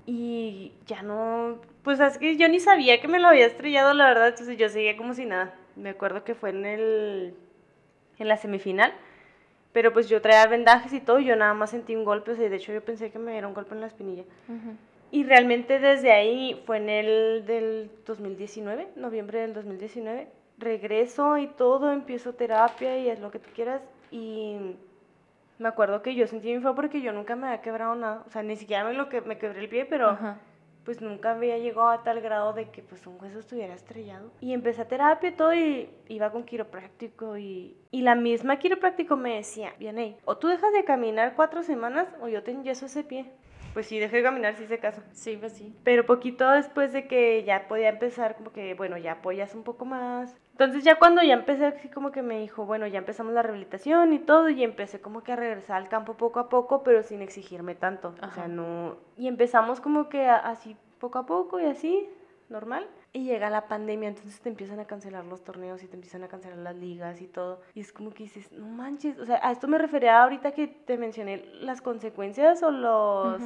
Y 0.07 0.75
ya 0.87 1.03
no, 1.03 1.61
pues 1.83 1.99
es 1.99 2.19
que 2.19 2.37
yo 2.37 2.49
ni 2.49 2.61
sabía 2.61 3.01
que 3.01 3.09
me 3.09 3.19
lo 3.19 3.27
había 3.27 3.47
estrellado, 3.47 3.93
la 3.95 4.07
verdad, 4.07 4.29
entonces 4.29 4.57
yo 4.57 4.69
seguía 4.69 4.97
como 4.97 5.13
si 5.13 5.27
nada. 5.27 5.55
Me 5.75 5.91
acuerdo 5.91 6.23
que 6.23 6.37
fue 6.37 6.51
en 6.51 6.65
el, 6.65 7.35
en 8.19 8.29
la 8.29 8.37
semifinal, 8.37 8.93
pero 9.73 9.93
pues 9.93 10.09
yo 10.09 10.23
traía 10.23 10.47
vendajes 10.47 10.93
y 10.93 11.01
todo, 11.01 11.19
y 11.19 11.27
yo 11.27 11.37
nada 11.37 11.55
más 11.55 11.71
sentí 11.71 11.95
un 11.95 12.05
golpe, 12.05 12.33
o 12.33 12.37
sea, 12.37 12.49
de 12.49 12.57
hecho 12.57 12.73
yo 12.73 12.83
pensé 12.83 13.11
que 13.11 13.19
me 13.19 13.33
diera 13.33 13.47
un 13.47 13.55
golpe 13.55 13.75
en 13.75 13.81
la 13.81 13.87
espinilla. 13.89 14.25
Y 15.11 15.25
realmente 15.25 15.79
desde 15.79 16.13
ahí 16.13 16.63
fue 16.67 16.79
en 16.79 16.89
el 16.89 17.47
del 17.47 17.91
2019, 18.07 18.89
noviembre 18.97 19.41
del 19.41 19.55
2019. 19.55 20.29
Regreso 20.59 21.37
y 21.37 21.47
todo, 21.49 21.93
empiezo 21.93 22.33
terapia 22.33 22.99
y 22.99 23.09
es 23.09 23.21
lo 23.21 23.31
que 23.31 23.39
tú 23.39 23.51
quieras. 23.55 23.83
Y 24.11 24.57
me 25.59 25.69
acuerdo 25.69 26.03
que 26.03 26.15
yo 26.15 26.27
sentí 26.27 26.49
bien 26.49 26.63
feo 26.63 26.75
porque 26.75 27.03
yo 27.03 27.13
nunca 27.13 27.37
me 27.37 27.47
había 27.47 27.61
quebrado 27.61 27.95
nada. 27.95 28.25
O 28.27 28.31
sea, 28.31 28.43
ni 28.43 28.57
siquiera 28.57 28.85
me, 28.85 28.95
lo 28.95 29.09
que, 29.09 29.21
me 29.21 29.39
quebré 29.39 29.61
el 29.61 29.69
pie, 29.69 29.85
pero 29.85 30.09
Ajá. 30.11 30.39
Pues 30.87 31.03
nunca 31.03 31.33
había 31.33 31.59
llegado 31.59 31.89
a 31.91 32.03
tal 32.03 32.23
grado 32.23 32.55
de 32.55 32.71
que 32.71 32.83
pues 32.83 33.07
un 33.07 33.19
hueso 33.21 33.41
estuviera 33.41 33.75
estrellado. 33.75 34.31
Y 34.41 34.55
empecé 34.55 34.81
a 34.83 34.89
terapia 34.89 35.29
y 35.29 35.33
todo 35.33 35.53
y 35.53 35.91
iba 36.09 36.31
con 36.31 36.45
quiropráctico 36.45 37.37
y, 37.37 37.77
y 37.91 38.01
la 38.03 38.15
misma 38.15 38.59
quiropráctico 38.59 39.17
me 39.17 39.35
decía, 39.35 39.75
bien, 39.79 40.17
o 40.25 40.39
tú 40.39 40.49
dejas 40.49 40.73
de 40.73 40.85
caminar 40.85 41.35
cuatro 41.37 41.63
semanas 41.63 42.09
o 42.23 42.29
yo 42.29 42.43
te 42.43 42.53
enyeso 42.53 42.87
ese 42.87 43.05
pie. 43.05 43.27
Pues 43.75 43.89
sí, 43.89 43.99
dejé 43.99 44.17
de 44.19 44.23
caminar, 44.23 44.55
sí 44.57 44.65
hice 44.65 44.79
caso. 44.79 45.03
Sí, 45.13 45.37
pues 45.37 45.53
sí. 45.53 45.77
Pero 45.85 46.07
poquito 46.07 46.51
después 46.51 46.95
de 46.95 47.07
que 47.07 47.45
ya 47.45 47.69
podía 47.69 47.91
empezar, 47.91 48.35
como 48.35 48.51
que, 48.51 48.73
bueno, 48.73 48.97
ya 48.97 49.13
apoyas 49.13 49.55
un 49.55 49.65
poco 49.65 49.85
más. 49.85 50.35
Entonces 50.53 50.83
ya 50.83 50.99
cuando 50.99 51.23
ya 51.23 51.35
empecé 51.35 51.67
así 51.67 51.91
como 51.91 52.11
que 52.11 52.23
me 52.23 52.39
dijo, 52.41 52.65
bueno, 52.65 52.87
ya 52.87 52.99
empezamos 53.01 53.35
la 53.35 53.43
rehabilitación 53.43 54.15
y 54.15 54.19
todo, 54.19 54.49
y 54.49 54.65
empecé 54.65 55.03
como 55.03 55.23
que 55.23 55.33
a 55.33 55.37
regresar 55.37 55.77
al 55.77 55.91
campo 55.91 56.15
poco 56.15 56.41
a 56.41 56.49
poco, 56.49 56.83
pero 56.85 57.03
sin 57.03 57.21
exigirme 57.21 57.75
tanto. 57.75 58.15
O 58.23 58.31
sea, 58.31 58.49
no... 58.49 58.97
Y 59.15 59.29
empezamos 59.29 59.83
como 59.83 60.09
que 60.09 60.25
a- 60.27 60.37
así 60.37 60.75
poco 61.07 61.19
a 61.19 61.27
poco 61.27 61.61
y 61.61 61.65
así, 61.65 62.09
normal. 62.49 62.87
Y 63.13 63.25
llega 63.25 63.49
la 63.49 63.69
pandemia, 63.69 64.09
entonces 64.09 64.41
te 64.41 64.49
empiezan 64.49 64.81
a 64.81 64.87
cancelar 64.87 65.25
los 65.25 65.43
torneos 65.43 65.83
y 65.83 65.87
te 65.87 65.95
empiezan 65.95 66.25
a 66.25 66.29
cancelar 66.29 66.59
las 66.59 66.77
ligas 66.77 67.21
y 67.21 67.27
todo. 67.27 67.61
Y 67.75 67.81
es 67.81 67.93
como 67.93 68.11
que 68.11 68.25
dices, 68.25 68.51
no 68.53 68.67
manches, 68.67 69.19
o 69.19 69.25
sea, 69.25 69.41
a 69.43 69.53
esto 69.53 69.69
me 69.69 69.79
refería 69.79 70.23
ahorita 70.23 70.53
que 70.53 70.67
te 70.67 70.99
mencioné 70.99 71.45
las 71.61 71.81
consecuencias 71.81 72.63
o 72.63 72.71
los 72.71 73.41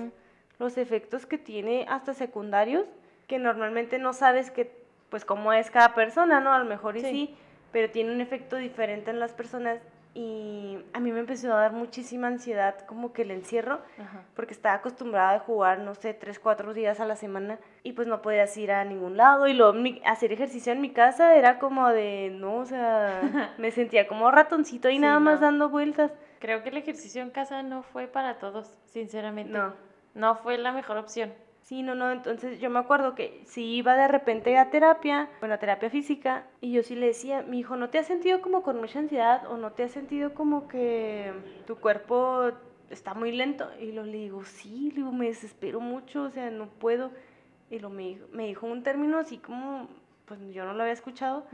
los 0.59 0.77
efectos 0.77 1.25
que 1.25 1.39
tiene 1.39 1.87
hasta 1.89 2.13
secundarios, 2.13 2.85
que 3.27 3.39
normalmente 3.39 3.99
no 3.99 4.13
sabes 4.13 4.51
que, 4.51 4.71
pues 5.09 5.25
cómo 5.25 5.55
es 5.55 5.71
cada 5.71 5.95
persona, 5.95 6.39
¿no? 6.41 6.53
A 6.53 6.59
lo 6.59 6.67
mejor 6.67 6.99
y 6.99 7.01
sí. 7.01 7.11
Sí. 7.11 7.35
pero 7.73 7.91
tiene 7.91 8.13
un 8.13 8.21
efecto 8.21 8.57
diferente 8.57 9.11
en 9.11 9.21
las 9.21 9.33
personas 9.33 9.81
y 10.15 10.79
a 10.93 10.99
mí 11.01 11.13
me 11.13 11.21
empezó 11.21 11.53
a 11.53 11.61
dar 11.61 11.73
muchísima 11.73 12.27
ansiedad 12.27 12.79
como 12.87 13.13
que 13.13 13.23
el 13.23 13.31
encierro, 13.31 13.81
Ajá. 13.99 14.23
porque 14.35 14.53
estaba 14.55 14.75
acostumbrada 14.77 15.35
a 15.35 15.39
jugar, 15.39 15.79
no 15.81 15.95
sé, 15.95 16.15
tres, 16.15 16.39
cuatro 16.41 16.75
días 16.75 16.99
a 17.01 17.07
la 17.07 17.15
semana 17.17 17.59
y 17.85 17.93
pues 17.93 18.09
no 18.09 18.21
podías 18.21 18.57
ir 18.57 18.73
a 18.73 18.85
ningún 18.85 19.17
lado 19.17 19.47
y 19.47 19.53
luego 19.55 19.73
mi- 19.73 20.03
hacer 20.05 20.33
ejercicio 20.33 20.73
en 20.73 20.81
mi 20.81 20.91
casa 20.91 21.37
era 21.37 21.59
como 21.61 21.89
de, 21.91 22.31
no, 22.35 22.57
o 22.57 22.65
sea, 22.67 23.21
me 23.59 23.71
sentía 23.71 24.09
como 24.09 24.31
ratoncito 24.31 24.89
y 24.91 24.95
Sí, 24.95 24.99
nada 24.99 25.21
más 25.21 25.37
no. 25.41 25.47
dando 25.47 25.69
vueltas. 25.69 26.11
Creo 26.41 26.63
que 26.63 26.71
el 26.71 26.79
ejercicio 26.79 27.23
en 27.23 27.31
casa 27.31 27.63
no 27.63 27.83
fue 27.83 28.07
para 28.09 28.39
todos, 28.39 28.79
sinceramente. 28.87 29.53
No. 29.53 29.75
No 30.15 30.35
fue 30.35 30.59
la 30.59 30.73
mejor 30.73 30.97
opción. 30.97 31.33
Sí, 31.63 31.83
no, 31.83 31.95
no, 31.95 32.11
entonces 32.11 32.59
yo 32.59 32.69
me 32.69 32.79
acuerdo 32.79 33.15
que 33.15 33.43
si 33.45 33.77
iba 33.77 33.95
de 33.95 34.09
repente 34.09 34.59
a 34.59 34.71
terapia, 34.71 35.29
bueno, 35.39 35.55
a 35.55 35.59
terapia 35.59 35.91
física, 35.91 36.47
y 36.61 36.73
yo 36.73 36.83
sí 36.83 36.97
le 36.97 37.07
decía, 37.07 37.43
mi 37.43 37.61
hijo, 37.61 37.77
¿no 37.77 37.91
te 37.91 37.99
has 37.99 38.07
sentido 38.07 38.41
como 38.41 38.63
con 38.63 38.81
mucha 38.81 38.99
ansiedad 38.99 39.47
o 39.47 39.57
no 39.57 39.73
te 39.73 39.85
has 39.85 39.93
sentido 39.93 40.35
como 40.35 40.67
que 40.67 41.33
tu 41.67 41.77
cuerpo 41.77 42.51
está 42.89 43.15
muy 43.15 43.31
lento? 43.33 43.71
Y 43.81 43.93
lo 43.93 44.05
le 44.05 44.19
digo, 44.19 44.45
sí, 44.45 44.91
le 44.91 44.97
digo, 44.97 45.13
me 45.13 45.27
desespero 45.27 45.81
mucho, 45.81 46.25
o 46.25 46.31
sea, 46.31 46.51
no 46.51 46.67
puedo. 46.67 47.13
Y 47.71 47.79
lo 47.79 47.89
me 47.89 48.03
dijo, 48.03 48.27
me 48.33 48.47
dijo 48.47 48.67
un 48.67 48.83
término 48.83 49.19
así 49.19 49.39
como, 49.39 49.89
pues 50.25 50.41
yo 50.53 50.65
no 50.65 50.73
lo 50.73 50.83
había 50.83 50.93
escuchado, 50.93 51.47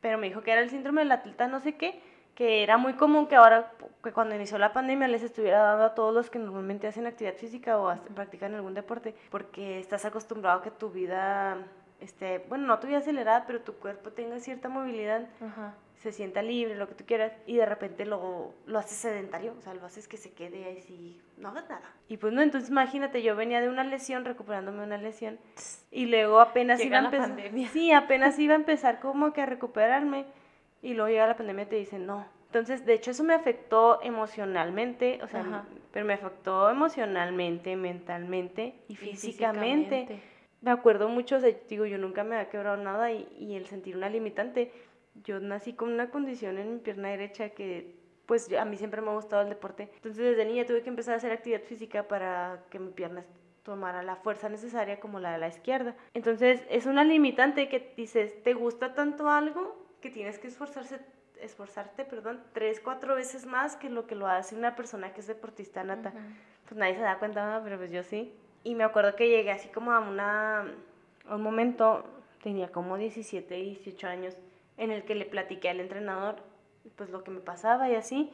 pero 0.00 0.18
me 0.18 0.28
dijo 0.28 0.42
que 0.42 0.52
era 0.52 0.60
el 0.60 0.68
síndrome 0.68 1.00
del 1.02 1.12
atleta 1.12 1.46
no 1.46 1.60
sé 1.60 1.76
qué, 1.76 2.00
que 2.34 2.62
era 2.62 2.76
muy 2.76 2.94
común 2.94 3.26
que 3.26 3.36
ahora, 3.36 3.72
que 4.02 4.12
cuando 4.12 4.34
inició 4.34 4.58
la 4.58 4.72
pandemia 4.72 5.08
les 5.08 5.22
estuviera 5.22 5.62
dando 5.62 5.84
a 5.84 5.94
todos 5.94 6.14
los 6.14 6.30
que 6.30 6.38
normalmente 6.38 6.86
hacen 6.86 7.06
actividad 7.06 7.34
física 7.34 7.78
o 7.78 7.94
practican 8.14 8.54
algún 8.54 8.74
deporte, 8.74 9.14
porque 9.30 9.78
estás 9.78 10.04
acostumbrado 10.04 10.60
a 10.60 10.62
que 10.62 10.70
tu 10.70 10.90
vida 10.90 11.58
este, 12.00 12.44
bueno, 12.48 12.66
no 12.66 12.78
tu 12.78 12.86
vida 12.86 12.98
acelerada, 12.98 13.44
pero 13.46 13.60
tu 13.60 13.74
cuerpo 13.74 14.10
tenga 14.10 14.38
cierta 14.38 14.68
movilidad, 14.68 15.26
Ajá. 15.40 15.74
se 15.94 16.12
sienta 16.12 16.42
libre, 16.42 16.74
lo 16.74 16.88
que 16.88 16.94
tú 16.94 17.04
quieras, 17.06 17.32
y 17.46 17.56
de 17.56 17.66
repente 17.66 18.04
lo, 18.04 18.52
lo 18.66 18.78
haces 18.78 18.98
sedentario, 18.98 19.54
o 19.58 19.62
sea, 19.62 19.74
lo 19.74 19.86
haces 19.86 20.06
que 20.06 20.16
se 20.16 20.32
quede 20.32 20.78
así, 20.78 21.20
no 21.38 21.48
hagas 21.48 21.68
nada. 21.68 21.90
Y 22.08 22.18
pues 22.18 22.32
no, 22.32 22.42
entonces 22.42 22.68
imagínate, 22.68 23.22
yo 23.22 23.36
venía 23.36 23.60
de 23.60 23.68
una 23.68 23.84
lesión, 23.84 24.24
recuperándome 24.24 24.78
de 24.80 24.84
una 24.84 24.98
lesión, 24.98 25.38
y 25.90 26.06
luego 26.06 26.40
apenas 26.40 26.78
Llega 26.78 27.00
iba 27.00 27.08
a 27.08 27.14
empezar, 27.14 27.70
sí, 27.72 27.92
apenas 27.92 28.38
iba 28.38 28.52
a 28.52 28.56
empezar 28.56 29.00
como 29.00 29.32
que 29.32 29.40
a 29.40 29.46
recuperarme, 29.46 30.26
y 30.84 30.94
luego 30.94 31.08
llega 31.08 31.26
la 31.26 31.36
pandemia 31.36 31.64
y 31.64 31.68
te 31.68 31.76
dicen 31.76 32.06
no. 32.06 32.26
Entonces, 32.46 32.86
de 32.86 32.94
hecho, 32.94 33.10
eso 33.10 33.24
me 33.24 33.34
afectó 33.34 34.00
emocionalmente, 34.02 35.18
o 35.24 35.26
sea, 35.26 35.40
Ajá. 35.40 35.64
pero 35.92 36.06
me 36.06 36.12
afectó 36.12 36.70
emocionalmente, 36.70 37.74
mentalmente 37.74 38.76
y 38.86 38.94
físicamente 38.94 40.20
me 40.64 40.70
acuerdo 40.70 41.08
mucho, 41.08 41.36
o 41.36 41.40
sea, 41.40 41.54
digo, 41.68 41.84
yo 41.84 41.98
nunca 41.98 42.24
me 42.24 42.36
había 42.36 42.48
quebrado 42.48 42.78
nada 42.78 43.12
y, 43.12 43.28
y 43.38 43.54
el 43.54 43.66
sentir 43.66 43.96
una 43.96 44.08
limitante, 44.08 44.72
yo 45.22 45.38
nací 45.38 45.74
con 45.74 45.92
una 45.92 46.10
condición 46.10 46.58
en 46.58 46.72
mi 46.72 46.78
pierna 46.78 47.10
derecha 47.10 47.50
que, 47.50 47.94
pues, 48.24 48.50
a 48.54 48.64
mí 48.64 48.78
siempre 48.78 49.02
me 49.02 49.10
ha 49.10 49.14
gustado 49.14 49.42
el 49.42 49.50
deporte. 49.50 49.90
Entonces, 49.96 50.24
desde 50.24 50.46
niña 50.46 50.64
tuve 50.64 50.82
que 50.82 50.88
empezar 50.88 51.14
a 51.14 51.16
hacer 51.18 51.32
actividad 51.32 51.60
física 51.60 52.08
para 52.08 52.64
que 52.70 52.78
mi 52.78 52.92
pierna 52.92 53.26
tomara 53.62 54.02
la 54.02 54.16
fuerza 54.16 54.48
necesaria 54.48 55.00
como 55.00 55.20
la 55.20 55.32
de 55.32 55.38
la 55.38 55.48
izquierda. 55.48 55.96
Entonces, 56.14 56.62
es 56.70 56.86
una 56.86 57.04
limitante 57.04 57.68
que 57.68 57.92
dices, 57.94 58.42
te 58.42 58.54
gusta 58.54 58.94
tanto 58.94 59.28
algo 59.28 59.83
que 60.04 60.10
tienes 60.10 60.38
que 60.38 60.48
esforzarse 60.48 61.00
esforzarte, 61.40 62.04
perdón, 62.04 62.42
tres, 62.52 62.78
cuatro 62.78 63.14
veces 63.14 63.46
más 63.46 63.74
que 63.74 63.88
lo 63.88 64.06
que 64.06 64.14
lo 64.14 64.26
hace 64.26 64.54
una 64.54 64.76
persona 64.76 65.14
que 65.14 65.20
es 65.20 65.26
deportista 65.26 65.82
nata 65.82 66.10
Ujú. 66.10 66.18
pues 66.68 66.78
nadie 66.78 66.94
se 66.94 67.00
da 67.00 67.18
cuenta, 67.18 67.60
pero 67.64 67.78
pues 67.78 67.90
yo 67.90 68.02
sí. 68.02 68.34
Y 68.64 68.74
me 68.74 68.84
acuerdo 68.84 69.16
que 69.16 69.28
llegué 69.28 69.50
así 69.50 69.68
como 69.68 69.92
a 69.92 70.00
una, 70.00 70.60
a 71.26 71.34
un 71.34 71.42
momento, 71.42 72.04
tenía 72.42 72.68
como 72.68 72.98
17, 72.98 73.54
18 73.54 74.06
años, 74.06 74.36
en 74.76 74.90
el 74.90 75.04
que 75.04 75.14
le 75.14 75.24
platiqué 75.24 75.70
al 75.70 75.80
entrenador, 75.80 76.36
pues 76.96 77.08
lo 77.08 77.24
que 77.24 77.30
me 77.30 77.40
pasaba 77.40 77.88
y 77.88 77.94
así. 77.94 78.30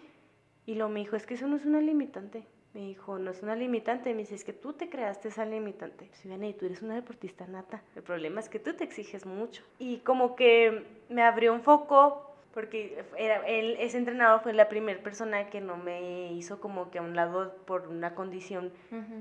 Y 0.66 0.74
lo 0.74 0.88
me 0.88 1.00
dijo, 1.00 1.14
es 1.14 1.26
que 1.26 1.34
eso 1.34 1.46
no 1.46 1.56
es 1.56 1.64
una 1.64 1.80
limitante. 1.80 2.44
Me 2.74 2.80
dijo, 2.80 3.18
no 3.18 3.30
es 3.30 3.42
una 3.42 3.56
limitante. 3.56 4.12
Me 4.12 4.20
dice, 4.20 4.34
es 4.34 4.44
que 4.44 4.52
tú 4.52 4.72
te 4.72 4.88
creaste 4.88 5.28
esa 5.28 5.44
limitante. 5.44 6.08
Si 6.12 6.28
ven, 6.28 6.44
y 6.44 6.54
tú 6.54 6.66
eres 6.66 6.82
una 6.82 6.94
deportista 6.94 7.46
nata. 7.46 7.82
El 7.96 8.02
problema 8.02 8.40
es 8.40 8.48
que 8.48 8.58
tú 8.58 8.74
te 8.74 8.84
exiges 8.84 9.26
mucho. 9.26 9.62
Y 9.78 9.98
como 9.98 10.36
que 10.36 10.86
me 11.08 11.22
abrió 11.22 11.52
un 11.52 11.62
foco 11.62 12.26
porque 12.54 13.04
era, 13.16 13.46
él, 13.46 13.76
ese 13.78 13.96
entrenador 13.96 14.40
fue 14.40 14.52
la 14.52 14.68
primera 14.68 15.00
persona 15.02 15.50
que 15.50 15.60
no 15.60 15.76
me 15.76 16.32
hizo 16.32 16.60
como 16.60 16.90
que 16.90 16.98
a 16.98 17.02
un 17.02 17.14
lado 17.14 17.54
por 17.64 17.86
una 17.86 18.14
condición 18.14 18.72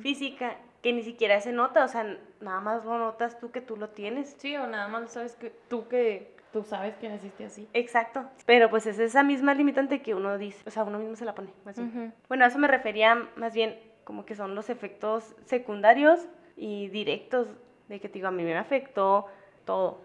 física 0.02 0.58
que 0.82 0.94
ni 0.94 1.04
siquiera 1.04 1.40
se 1.42 1.52
nota, 1.52 1.84
o 1.84 1.88
sea, 1.88 2.18
nada 2.40 2.62
más 2.62 2.86
lo 2.86 2.98
notas 2.98 3.40
tú 3.40 3.52
que 3.52 3.62
tú 3.62 3.76
lo 3.78 3.90
tienes. 3.90 4.36
Sí, 4.40 4.56
o 4.56 4.66
nada 4.66 4.88
más 4.88 5.12
sabes 5.12 5.36
que 5.36 5.52
tú 5.68 5.88
que 5.88 6.34
tú 6.52 6.64
sabes 6.64 6.96
que 6.96 7.10
naciste 7.10 7.46
así. 7.46 7.68
Exacto, 7.74 8.26
pero 8.46 8.70
pues 8.70 8.86
es 8.86 9.00
esa 9.00 9.24
misma 9.24 9.54
limitante 9.54 10.02
que 10.02 10.16
uno 10.16 10.38
dice, 10.38 10.62
o 10.68 10.72
sea, 10.72 10.84
uno 10.84 11.00
mismo 11.00 11.16
se 11.16 11.26
la 11.26 11.36
pone. 11.36 11.50
más 11.66 11.78
bien. 11.78 11.90
Ujú. 11.90 12.12
Bueno, 12.28 12.46
a 12.46 12.48
eso 12.48 12.60
me 12.60 12.68
refería 12.68 13.16
más 13.36 13.54
bien 13.54 13.78
como 14.04 14.26
que 14.26 14.36
son 14.36 14.56
los 14.56 14.70
efectos 14.70 15.36
secundarios 15.46 16.28
y 16.58 16.88
directos 16.90 17.48
de 17.88 18.00
que 18.00 18.10
te 18.10 18.16
digo, 18.16 18.28
a 18.28 18.32
mí 18.32 18.44
me 18.44 18.58
afectó 18.58 19.28
todo. 19.66 20.02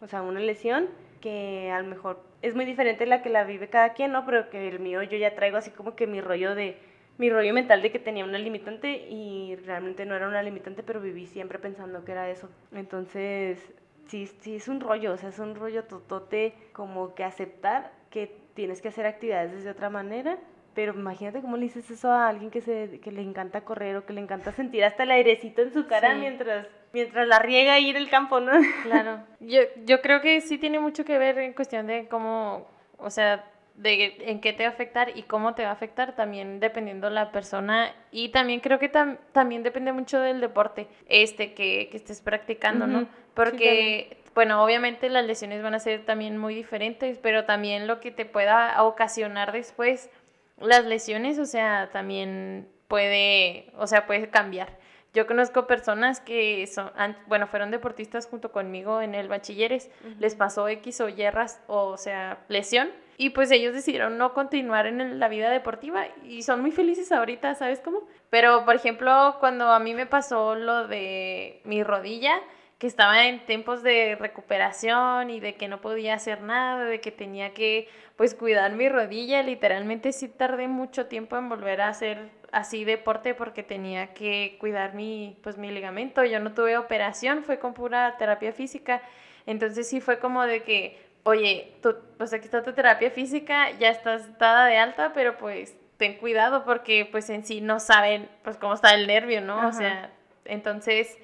O 0.00 0.06
sea, 0.06 0.22
una 0.22 0.40
lesión 0.40 0.88
que 1.20 1.70
a 1.72 1.80
lo 1.80 1.88
mejor 1.88 2.20
es 2.40 2.54
muy 2.54 2.64
diferente 2.64 3.06
la 3.06 3.22
que 3.22 3.30
la 3.30 3.44
vive 3.44 3.68
cada 3.68 3.94
quien, 3.94 4.12
¿no? 4.12 4.24
Pero 4.24 4.48
que 4.50 4.68
el 4.68 4.78
mío 4.80 5.02
yo 5.02 5.16
ya 5.16 5.34
traigo 5.34 5.56
así 5.56 5.70
como 5.70 5.96
que 5.96 6.06
mi 6.06 6.20
rollo 6.20 6.54
de 6.54 6.76
mi 7.18 7.30
rollo 7.30 7.52
mental 7.52 7.82
de 7.82 7.92
que 7.92 7.98
tenía 7.98 8.24
una 8.24 8.38
limitante 8.38 9.06
y 9.08 9.56
realmente 9.66 10.06
no 10.06 10.14
era 10.14 10.28
una 10.28 10.42
limitante, 10.42 10.82
pero 10.82 11.00
viví 11.00 11.26
siempre 11.26 11.58
pensando 11.58 12.04
que 12.04 12.12
era 12.12 12.30
eso. 12.30 12.48
Entonces, 12.72 13.58
sí, 14.06 14.26
sí 14.26 14.56
es 14.56 14.68
un 14.68 14.80
rollo, 14.80 15.12
o 15.12 15.16
sea, 15.16 15.28
es 15.30 15.38
un 15.38 15.54
rollo 15.54 15.84
totote 15.84 16.54
como 16.72 17.14
que 17.14 17.24
aceptar 17.24 17.92
que 18.10 18.34
tienes 18.54 18.80
que 18.82 18.88
hacer 18.88 19.06
actividades 19.06 19.64
de 19.64 19.70
otra 19.70 19.90
manera. 19.90 20.38
Pero 20.74 20.94
imagínate 20.94 21.42
cómo 21.42 21.58
le 21.58 21.64
dices 21.64 21.90
eso 21.90 22.10
a 22.10 22.28
alguien 22.28 22.50
que, 22.50 22.62
se, 22.62 22.98
que 23.00 23.12
le 23.12 23.20
encanta 23.20 23.60
correr 23.60 23.94
o 23.96 24.06
que 24.06 24.14
le 24.14 24.22
encanta 24.22 24.52
sentir 24.52 24.84
hasta 24.84 25.02
el 25.02 25.10
airecito 25.10 25.60
en 25.60 25.70
su 25.72 25.86
cara 25.86 26.14
Sí. 26.14 26.20
mientras, 26.20 26.66
mientras 26.94 27.28
la 27.28 27.38
riega 27.38 27.78
ir 27.78 27.94
el 27.96 28.08
campo, 28.08 28.40
¿no? 28.40 28.52
Claro. 28.82 29.20
Yo, 29.40 29.60
yo 29.84 30.00
creo 30.00 30.22
que 30.22 30.40
sí 30.40 30.56
tiene 30.56 30.78
mucho 30.80 31.04
que 31.04 31.18
ver 31.18 31.36
en 31.38 31.52
cuestión 31.52 31.86
de 31.88 32.08
cómo, 32.08 32.66
o 32.96 33.10
sea, 33.10 33.44
de 33.74 34.16
en 34.20 34.40
qué 34.40 34.52
te 34.52 34.64
va 34.64 34.70
a 34.70 34.72
afectar 34.72 35.16
y 35.16 35.22
cómo 35.22 35.54
te 35.54 35.62
va 35.64 35.70
a 35.70 35.72
afectar 35.72 36.14
también 36.14 36.60
dependiendo 36.60 37.08
la 37.10 37.32
persona 37.32 37.94
y 38.10 38.28
también 38.28 38.60
creo 38.60 38.78
que 38.78 38.92
tam- 38.92 39.18
también 39.32 39.62
depende 39.62 39.92
mucho 39.92 40.20
del 40.20 40.40
deporte 40.40 40.88
este 41.08 41.54
que, 41.54 41.88
que 41.90 41.96
estés 41.96 42.20
practicando. 42.20 42.86
¿no? 42.86 43.00
Sí, 43.00 43.06
Porque, 43.34 44.18
bueno, 44.34 44.62
obviamente 44.62 45.08
las 45.08 45.24
lesiones 45.24 45.62
van 45.62 45.74
a 45.74 45.78
ser 45.78 46.04
también 46.04 46.36
muy 46.38 46.54
diferentes, 46.54 47.18
pero 47.18 47.44
también 47.44 47.86
lo 47.86 47.98
que 48.00 48.10
te 48.10 48.24
pueda 48.26 48.82
ocasionar 48.82 49.52
después 49.52 50.10
las 50.58 50.84
lesiones, 50.84 51.38
o 51.38 51.46
sea, 51.46 51.88
también 51.92 52.68
puede, 52.88 53.72
o 53.78 53.86
sea, 53.86 54.06
puede 54.06 54.28
cambiar. 54.28 54.68
Yo 55.14 55.26
conozco 55.26 55.66
personas 55.66 56.20
que 56.20 56.66
son, 56.66 56.90
bueno, 57.26 57.46
fueron 57.46 57.70
deportistas 57.70 58.26
junto 58.26 58.50
conmigo 58.50 59.02
en 59.02 59.14
el 59.14 59.28
bachilleres, 59.28 59.90
les 60.18 60.34
pasó 60.34 60.68
X 60.68 61.02
o 61.02 61.08
Y, 61.10 61.22
o 61.66 61.96
sea, 61.98 62.38
lesión, 62.48 62.90
y 63.18 63.30
pues 63.30 63.50
ellos 63.50 63.74
decidieron 63.74 64.16
no 64.16 64.32
continuar 64.32 64.86
en 64.86 65.18
la 65.18 65.28
vida 65.28 65.50
deportiva 65.50 66.06
y 66.24 66.42
son 66.42 66.62
muy 66.62 66.70
felices 66.70 67.12
ahorita, 67.12 67.54
¿sabes 67.54 67.80
cómo? 67.80 68.08
Pero, 68.30 68.64
por 68.64 68.74
ejemplo, 68.74 69.36
cuando 69.38 69.70
a 69.70 69.78
mí 69.80 69.92
me 69.92 70.06
pasó 70.06 70.54
lo 70.54 70.88
de 70.88 71.60
mi 71.64 71.82
rodilla, 71.82 72.40
que 72.78 72.86
estaba 72.88 73.26
en 73.26 73.46
tiempos 73.46 73.84
de 73.84 74.16
recuperación 74.18 75.30
y 75.30 75.38
de 75.38 75.54
que 75.54 75.68
no 75.68 75.80
podía 75.80 76.14
hacer 76.14 76.40
nada, 76.40 76.84
de 76.84 77.00
que 77.00 77.12
tenía 77.12 77.54
que 77.54 77.86
pues 78.16 78.34
cuidar 78.34 78.72
mi 78.72 78.88
rodilla, 78.88 79.42
literalmente 79.44 80.10
sí 80.10 80.26
tardé 80.26 80.66
mucho 80.66 81.06
tiempo 81.06 81.36
en 81.36 81.48
volver 81.48 81.80
a 81.80 81.88
hacer 81.88 82.30
así 82.52 82.84
deporte 82.84 83.34
porque 83.34 83.62
tenía 83.62 84.14
que 84.14 84.56
cuidar 84.60 84.94
mi 84.94 85.36
pues 85.42 85.56
mi 85.58 85.70
ligamento, 85.70 86.24
yo 86.24 86.38
no 86.38 86.52
tuve 86.52 86.76
operación, 86.76 87.42
fue 87.42 87.58
con 87.58 87.74
pura 87.74 88.16
terapia 88.18 88.52
física, 88.52 89.02
entonces 89.46 89.88
sí 89.88 90.00
fue 90.00 90.18
como 90.18 90.44
de 90.44 90.62
que, 90.62 91.00
oye, 91.24 91.72
tú, 91.82 91.96
pues 92.18 92.32
aquí 92.32 92.44
está 92.44 92.62
tu 92.62 92.72
terapia 92.72 93.10
física, 93.10 93.70
ya 93.72 93.88
estás 93.88 94.38
dada 94.38 94.66
de 94.66 94.76
alta, 94.76 95.12
pero 95.14 95.38
pues 95.38 95.74
ten 95.96 96.18
cuidado 96.18 96.64
porque 96.64 97.08
pues 97.10 97.30
en 97.30 97.44
sí 97.44 97.60
no 97.60 97.80
saben 97.80 98.28
pues 98.44 98.56
cómo 98.58 98.74
está 98.74 98.94
el 98.94 99.06
nervio, 99.06 99.40
¿no? 99.40 99.58
Ajá. 99.58 99.68
O 99.68 99.72
sea, 99.72 100.10
entonces 100.44 101.18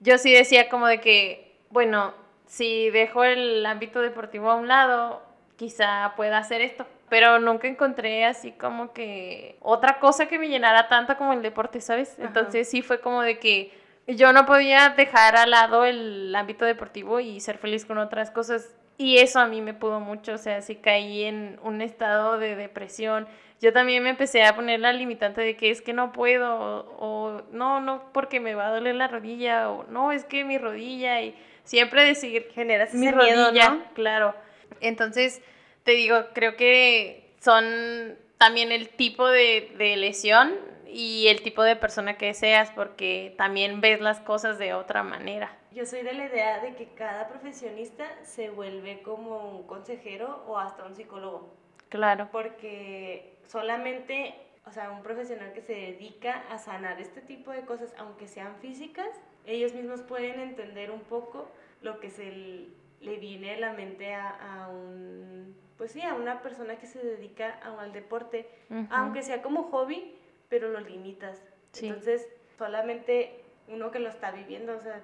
yo 0.00 0.18
sí 0.18 0.32
decía 0.32 0.68
como 0.68 0.86
de 0.86 1.00
que, 1.00 1.56
bueno, 1.70 2.14
si 2.46 2.90
dejo 2.90 3.24
el 3.24 3.64
ámbito 3.64 4.02
deportivo 4.02 4.50
a 4.50 4.56
un 4.56 4.68
lado, 4.68 5.22
quizá 5.56 6.12
pueda 6.16 6.38
hacer 6.38 6.60
esto. 6.60 6.86
Pero 7.08 7.38
nunca 7.38 7.68
encontré 7.68 8.24
así 8.24 8.52
como 8.52 8.92
que 8.92 9.56
otra 9.60 10.00
cosa 10.00 10.26
que 10.26 10.38
me 10.38 10.48
llenara 10.48 10.88
tanto 10.88 11.16
como 11.16 11.32
el 11.32 11.42
deporte, 11.42 11.80
¿sabes? 11.80 12.14
Ajá. 12.18 12.28
Entonces 12.28 12.68
sí 12.68 12.82
fue 12.82 13.00
como 13.00 13.22
de 13.22 13.38
que 13.38 13.72
yo 14.08 14.32
no 14.32 14.46
podía 14.46 14.90
dejar 14.96 15.36
al 15.36 15.50
lado 15.50 15.84
el 15.84 16.34
ámbito 16.34 16.64
deportivo 16.64 17.20
y 17.20 17.40
ser 17.40 17.58
feliz 17.58 17.84
con 17.84 17.98
otras 17.98 18.30
cosas. 18.30 18.74
Y 18.98 19.18
eso 19.18 19.40
a 19.40 19.46
mí 19.46 19.60
me 19.60 19.74
pudo 19.74 20.00
mucho, 20.00 20.34
o 20.34 20.38
sea, 20.38 20.62
sí 20.62 20.76
caí 20.76 21.24
en 21.24 21.58
un 21.62 21.82
estado 21.82 22.38
de 22.38 22.56
depresión. 22.56 23.28
Yo 23.60 23.72
también 23.72 24.02
me 24.02 24.10
empecé 24.10 24.44
a 24.44 24.54
poner 24.54 24.80
la 24.80 24.92
limitante 24.92 25.40
de 25.40 25.56
que 25.56 25.70
es 25.70 25.82
que 25.82 25.92
no 25.92 26.12
puedo, 26.12 26.56
o, 26.56 26.96
o 26.98 27.42
no, 27.52 27.80
no, 27.80 28.10
porque 28.12 28.40
me 28.40 28.54
va 28.54 28.68
a 28.68 28.70
doler 28.70 28.94
la 28.94 29.08
rodilla, 29.08 29.70
o 29.70 29.84
no, 29.84 30.12
es 30.12 30.24
que 30.24 30.44
mi 30.44 30.56
rodilla, 30.56 31.20
y 31.20 31.34
siempre 31.64 32.04
decir 32.04 32.48
Generas 32.54 32.94
mi 32.94 33.06
ese 33.06 33.16
miedo, 33.16 33.46
rodilla, 33.46 33.68
¿no? 33.70 33.84
claro. 33.94 34.34
Entonces, 34.80 35.42
te 35.86 35.92
digo, 35.92 36.16
creo 36.34 36.56
que 36.56 37.32
son 37.40 38.18
también 38.38 38.72
el 38.72 38.90
tipo 38.90 39.26
de, 39.28 39.72
de 39.78 39.96
lesión 39.96 40.54
y 40.88 41.28
el 41.28 41.42
tipo 41.42 41.62
de 41.62 41.76
persona 41.76 42.18
que 42.18 42.34
seas, 42.34 42.70
porque 42.72 43.34
también 43.38 43.80
ves 43.80 44.00
las 44.00 44.20
cosas 44.20 44.58
de 44.58 44.74
otra 44.74 45.02
manera. 45.02 45.56
Yo 45.72 45.86
soy 45.86 46.02
de 46.02 46.12
la 46.12 46.26
idea 46.26 46.60
de 46.60 46.74
que 46.74 46.88
cada 46.94 47.28
profesionista 47.28 48.04
se 48.24 48.50
vuelve 48.50 49.00
como 49.02 49.50
un 49.50 49.66
consejero 49.66 50.42
o 50.46 50.58
hasta 50.58 50.84
un 50.84 50.94
psicólogo, 50.96 51.54
Claro. 51.88 52.28
porque 52.32 53.36
solamente, 53.46 54.34
o 54.66 54.72
sea, 54.72 54.90
un 54.90 55.02
profesional 55.02 55.52
que 55.52 55.60
se 55.60 55.72
dedica 55.74 56.44
a 56.50 56.58
sanar 56.58 57.00
este 57.00 57.20
tipo 57.20 57.52
de 57.52 57.60
cosas, 57.60 57.94
aunque 57.98 58.26
sean 58.26 58.56
físicas, 58.60 59.08
ellos 59.46 59.72
mismos 59.74 60.00
pueden 60.02 60.40
entender 60.40 60.90
un 60.90 61.00
poco 61.00 61.48
lo 61.82 62.00
que 62.00 62.10
se 62.10 62.26
l- 62.28 62.66
le 63.00 63.18
viene 63.18 63.54
a 63.54 63.60
la 63.60 63.72
mente 63.72 64.14
a, 64.14 64.30
a 64.64 64.68
un, 64.68 65.54
pues 65.76 65.92
sí, 65.92 66.02
a 66.02 66.14
una 66.14 66.40
persona 66.42 66.76
que 66.76 66.86
se 66.86 66.98
dedica 67.04 67.58
a- 67.62 67.80
al 67.80 67.92
deporte, 67.92 68.48
aunque 68.90 69.22
sea 69.22 69.42
como 69.42 69.64
hobby, 69.64 70.14
pero 70.48 70.68
lo 70.68 70.80
limitas. 70.80 71.42
Sí. 71.72 71.88
Entonces, 71.88 72.26
solamente 72.56 73.42
uno 73.68 73.90
que 73.90 73.98
lo 73.98 74.08
está 74.08 74.30
viviendo, 74.30 74.76
o 74.76 74.80
sea, 74.80 75.02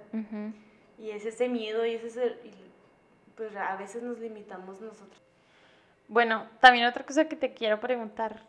y 0.99 1.11
es 1.11 1.27
ese 1.27 1.49
miedo 1.49 1.85
y 1.85 1.95
es 1.95 2.05
ese... 2.05 2.27
y, 2.45 2.53
pues 3.37 3.57
a 3.57 3.77
veces 3.77 4.03
nos 4.03 4.19
limitamos 4.19 4.81
nosotros. 4.81 5.21
Bueno, 6.09 6.47
también 6.61 6.87
otra 6.87 7.05
cosa 7.05 7.29
que 7.29 7.37
te 7.37 7.55
quiero 7.55 7.81
preguntar, 7.81 8.43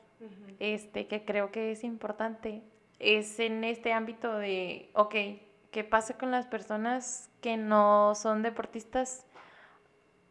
este, 0.59 1.07
que 1.07 1.23
creo 1.25 1.51
que 1.51 1.71
es 1.71 1.83
importante, 1.83 2.61
es 2.99 3.39
en 3.39 3.63
este 3.63 3.93
ámbito 3.93 4.37
de, 4.37 4.89
ok, 4.93 5.15
¿qué 5.71 5.83
pasa 5.83 6.17
con 6.17 6.31
las 6.31 6.47
personas 6.47 7.29
que 7.41 7.57
no 7.57 8.13
son 8.15 8.41
deportistas 8.43 9.25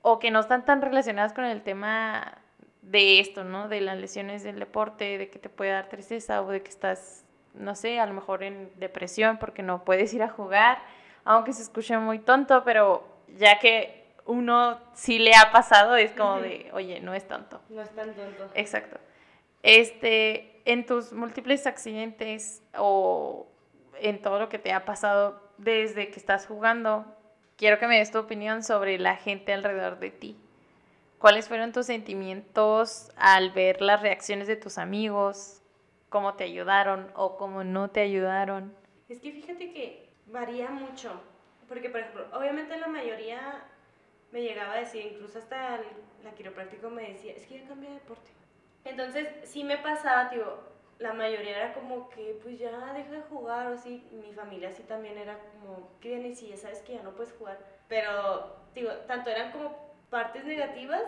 o 0.02 0.18
que 0.18 0.30
no 0.30 0.40
están 0.40 0.64
tan 0.64 0.82
relacionadas 0.82 1.32
con 1.32 1.44
el 1.44 1.62
tema 1.62 2.38
de 2.82 3.21
esto, 3.21 3.44
¿no? 3.44 3.68
De 3.68 3.80
las 3.80 3.97
lesiones 3.99 4.42
del 4.42 4.59
deporte, 4.59 5.16
de 5.16 5.30
que 5.30 5.38
te 5.38 5.49
puede 5.49 5.71
dar 5.71 5.88
tristeza 5.88 6.42
o 6.42 6.50
de 6.50 6.62
que 6.62 6.71
estás, 6.71 7.25
no 7.54 7.75
sé, 7.75 8.00
a 8.00 8.06
lo 8.06 8.12
mejor 8.12 8.42
en 8.42 8.71
depresión 8.76 9.38
porque 9.38 9.62
no 9.62 9.85
puedes 9.85 10.12
ir 10.12 10.23
a 10.23 10.28
jugar, 10.28 10.82
aunque 11.25 11.52
se 11.52 11.62
escuche 11.62 11.97
muy 11.99 12.18
tonto, 12.18 12.64
pero 12.64 13.06
ya 13.37 13.59
que 13.61 14.02
uno 14.26 14.78
sí 14.92 15.18
le 15.18 15.35
ha 15.35 15.50
pasado, 15.52 15.97
es 15.97 16.12
como 16.12 16.40
de, 16.40 16.71
oye, 16.73 17.00
no 17.00 17.14
es 17.14 17.26
tonto. 17.26 17.61
No 17.68 17.82
es 17.82 17.90
tan 17.90 18.12
tonto. 18.12 18.50
Exacto. 18.54 18.99
Este, 19.62 20.61
en 20.64 20.85
tus 20.87 21.12
múltiples 21.12 21.66
accidentes 21.66 22.62
o 22.76 23.47
en 24.00 24.21
todo 24.21 24.40
lo 24.40 24.49
que 24.49 24.59
te 24.59 24.73
ha 24.73 24.85
pasado 24.85 25.40
desde 25.59 26.11
que 26.11 26.18
estás 26.18 26.47
jugando, 26.47 27.06
quiero 27.62 27.78
que 27.78 27.87
me 27.87 27.99
des 27.99 28.11
tu 28.11 28.19
opinión 28.19 28.64
sobre 28.64 28.99
la 28.99 29.14
gente 29.14 29.52
alrededor 29.52 30.00
de 30.00 30.11
ti. 30.11 30.37
¿Cuáles 31.19 31.47
fueron 31.47 31.71
tus 31.71 31.87
sentimientos 31.87 33.12
al 33.14 33.52
ver 33.52 33.81
las 33.83 34.02
reacciones 34.02 34.49
de 34.49 34.57
tus 34.57 34.78
amigos? 34.78 35.62
¿Cómo 36.09 36.35
te 36.35 36.42
ayudaron 36.42 37.12
o 37.14 37.37
cómo 37.37 37.62
no 37.62 37.88
te 37.88 38.00
ayudaron? 38.00 38.75
Es 39.09 39.21
que 39.21 39.31
fíjate 39.31 39.73
que 39.73 40.09
varía 40.26 40.71
mucho. 40.71 41.12
Porque, 41.69 41.88
por 41.88 42.00
ejemplo, 42.00 42.26
obviamente 42.33 42.76
la 42.78 42.88
mayoría 42.88 43.62
me 44.33 44.42
llegaba 44.42 44.73
a 44.73 44.81
decir, 44.81 45.07
incluso 45.12 45.38
hasta 45.38 45.76
el, 45.76 45.83
la 46.25 46.33
quiropráctico 46.33 46.90
me 46.90 47.12
decía, 47.12 47.33
es 47.33 47.47
que 47.47 47.61
ya 47.61 47.69
cambié 47.69 47.90
de 47.90 47.95
deporte. 47.95 48.33
Entonces, 48.85 49.28
sí 49.45 49.62
me 49.62 49.78
pasaba, 49.78 50.31
tío, 50.31 50.59
la 51.02 51.12
mayoría 51.12 51.56
era 51.56 51.75
como 51.75 52.09
que, 52.09 52.38
pues 52.42 52.59
ya 52.59 52.92
deja 52.94 53.11
de 53.11 53.23
jugar, 53.23 53.66
o 53.66 53.75
así. 53.75 54.06
Mi 54.12 54.32
familia 54.32 54.71
sí 54.71 54.82
también 54.85 55.18
era 55.18 55.38
como, 55.38 55.90
que 56.00 56.09
bien, 56.09 56.26
y 56.26 56.35
si 56.35 56.49
ya 56.49 56.56
sabes 56.56 56.80
que 56.80 56.94
ya 56.94 57.02
no 57.02 57.14
puedes 57.14 57.32
jugar. 57.35 57.59
Pero, 57.88 58.56
digo, 58.75 58.90
tanto 59.06 59.30
eran 59.30 59.52
como 59.52 59.76
partes 60.11 60.44
negativas 60.44 61.02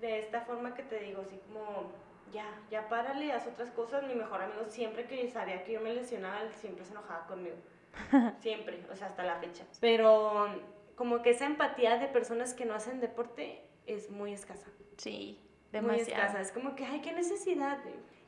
de 0.00 0.20
esta 0.20 0.42
forma 0.42 0.74
que 0.74 0.82
te 0.84 1.00
digo, 1.00 1.22
así 1.22 1.38
como, 1.46 1.90
ya, 2.32 2.46
ya 2.70 2.88
párale, 2.88 3.32
haz 3.32 3.46
otras 3.46 3.70
cosas. 3.70 4.04
Mi 4.04 4.14
mejor 4.14 4.42
amigo 4.42 4.64
siempre 4.68 5.06
que 5.06 5.28
sabía 5.30 5.64
que 5.64 5.72
yo 5.72 5.80
me 5.80 5.92
lesionaba, 5.92 6.48
siempre 6.52 6.84
se 6.84 6.92
enojaba 6.92 7.26
conmigo. 7.26 7.56
siempre, 8.40 8.84
o 8.90 8.96
sea, 8.96 9.08
hasta 9.08 9.24
la 9.24 9.36
fecha. 9.36 9.64
Pero 9.80 10.48
como 10.94 11.22
que 11.22 11.30
esa 11.30 11.46
empatía 11.46 11.98
de 11.98 12.06
personas 12.06 12.54
que 12.54 12.64
no 12.64 12.74
hacen 12.74 13.00
deporte 13.00 13.62
es 13.86 14.10
muy 14.10 14.32
escasa. 14.32 14.68
Sí, 14.96 15.40
Muy 15.80 15.96
escasa. 15.96 16.40
Es 16.40 16.52
como 16.52 16.74
que, 16.74 16.84
ay, 16.84 17.00
qué 17.00 17.12
necesidad. 17.12 17.78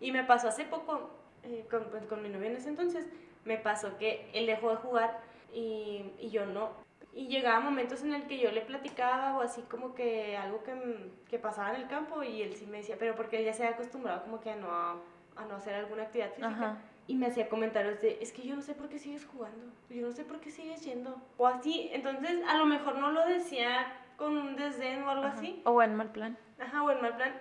Y 0.01 0.13
me 0.13 0.25
pasó 0.25 0.49
hace 0.49 0.65
poco, 0.65 1.11
eh, 1.43 1.67
con, 1.71 1.85
pues, 1.91 2.07
con 2.07 2.23
mi 2.23 2.29
novio 2.29 2.49
en 2.49 2.57
ese 2.57 2.69
entonces, 2.69 3.07
me 3.45 3.59
pasó 3.59 3.99
que 3.99 4.31
él 4.33 4.47
dejó 4.47 4.71
de 4.71 4.77
jugar 4.77 5.21
y, 5.53 6.13
y 6.19 6.31
yo 6.31 6.47
no. 6.47 6.71
Y 7.13 7.29
llegaba 7.29 7.61
momentos 7.61 8.03
en 8.03 8.13
el 8.13 8.27
que 8.27 8.39
yo 8.39 8.51
le 8.51 8.63
platicaba 8.63 9.37
o 9.37 9.43
así 9.43 9.63
como 9.63 9.95
que 9.95 10.37
algo 10.37 10.65
que, 10.65 11.11
que 11.29 11.39
pasaba 11.39 11.71
en 11.75 11.83
el 11.83 11.89
campo 11.89 12.23
y 12.25 12.43
él 12.43 12.57
sí 12.57 12.67
me 12.67 12.79
decía, 12.79 12.97
pero 12.99 13.15
porque 13.15 13.39
él 13.39 13.45
ya 13.45 13.53
se 13.53 13.63
había 13.63 13.77
acostumbrado 13.77 14.23
como 14.25 14.41
que 14.41 14.51
a 14.51 14.57
no, 14.57 14.69
a 14.69 15.45
no 15.49 15.55
hacer 15.55 15.75
alguna 15.75 16.05
actividad 16.05 16.31
física. 16.31 16.49
Ajá. 16.49 16.79
Y 17.07 17.15
me 17.17 17.27
hacía 17.27 17.49
comentarios 17.49 18.01
de, 18.01 18.19
es 18.21 18.33
que 18.33 18.43
yo 18.43 18.57
no 18.57 18.63
sé 18.63 18.75
por 18.75 18.89
qué 18.89 18.99
sigues 18.99 19.27
jugando, 19.27 19.67
yo 19.91 20.07
no 20.07 20.13
sé 20.13 20.25
por 20.25 20.41
qué 20.41 20.51
sigues 20.51 20.83
yendo. 20.85 21.21
O 21.37 21.47
así, 21.47 21.91
entonces 21.93 22.43
a 22.49 22.57
lo 22.57 22.65
mejor 22.65 22.97
no 22.97 23.13
lo 23.13 23.25
decía 23.27 23.93
con 24.17 24.37
un 24.37 24.57
desdén 24.57 25.03
o 25.03 25.11
algo 25.11 25.27
Ajá. 25.27 25.37
así. 25.37 25.61
O 25.65 25.83
en 25.83 25.95
mal 25.95 26.11
plan. 26.11 26.39
Ajá, 26.59 26.83
o 26.83 26.91
en 26.91 27.01
mal 27.03 27.17
plan. 27.17 27.33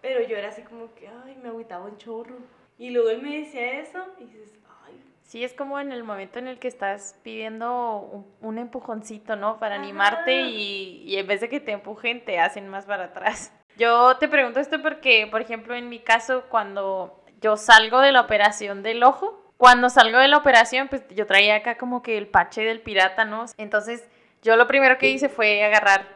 Pero 0.00 0.20
yo 0.26 0.36
era 0.36 0.48
así 0.48 0.62
como 0.62 0.94
que, 0.94 1.08
ay, 1.08 1.36
me 1.42 1.48
agüitaba 1.48 1.84
un 1.84 1.96
chorro. 1.98 2.36
Y 2.78 2.90
luego 2.90 3.10
él 3.10 3.22
me 3.22 3.38
decía 3.38 3.80
eso 3.80 3.98
y 4.18 4.24
dices, 4.24 4.54
ay, 4.84 5.00
Sí, 5.22 5.44
es 5.44 5.54
como 5.54 5.78
en 5.78 5.92
el 5.92 6.04
momento 6.04 6.38
en 6.38 6.48
el 6.48 6.58
que 6.58 6.68
estás 6.68 7.18
pidiendo 7.22 7.96
un, 7.96 8.26
un 8.40 8.58
empujoncito, 8.58 9.36
¿no? 9.36 9.58
Para 9.58 9.76
Ajá. 9.76 9.84
animarte 9.84 10.42
y, 10.42 11.02
y 11.06 11.16
en 11.16 11.26
vez 11.26 11.40
de 11.40 11.48
que 11.48 11.60
te 11.60 11.72
empujen, 11.72 12.24
te 12.24 12.38
hacen 12.38 12.68
más 12.68 12.84
para 12.86 13.04
atrás. 13.04 13.52
Yo 13.76 14.16
te 14.18 14.28
pregunto 14.28 14.60
esto 14.60 14.82
porque, 14.82 15.26
por 15.30 15.40
ejemplo, 15.40 15.74
en 15.74 15.88
mi 15.88 15.98
caso, 15.98 16.44
cuando 16.50 17.24
yo 17.40 17.56
salgo 17.56 18.00
de 18.00 18.12
la 18.12 18.20
operación 18.20 18.82
del 18.82 19.02
ojo, 19.02 19.42
cuando 19.56 19.88
salgo 19.88 20.18
de 20.18 20.28
la 20.28 20.36
operación, 20.36 20.88
pues 20.88 21.02
yo 21.08 21.26
traía 21.26 21.56
acá 21.56 21.78
como 21.78 22.02
que 22.02 22.18
el 22.18 22.26
parche 22.26 22.62
del 22.62 22.80
pirata, 22.82 23.24
¿no? 23.24 23.46
Entonces, 23.56 24.06
yo 24.42 24.56
lo 24.56 24.66
primero 24.66 24.98
que 24.98 25.08
hice 25.08 25.28
fue 25.30 25.64
agarrar 25.64 26.06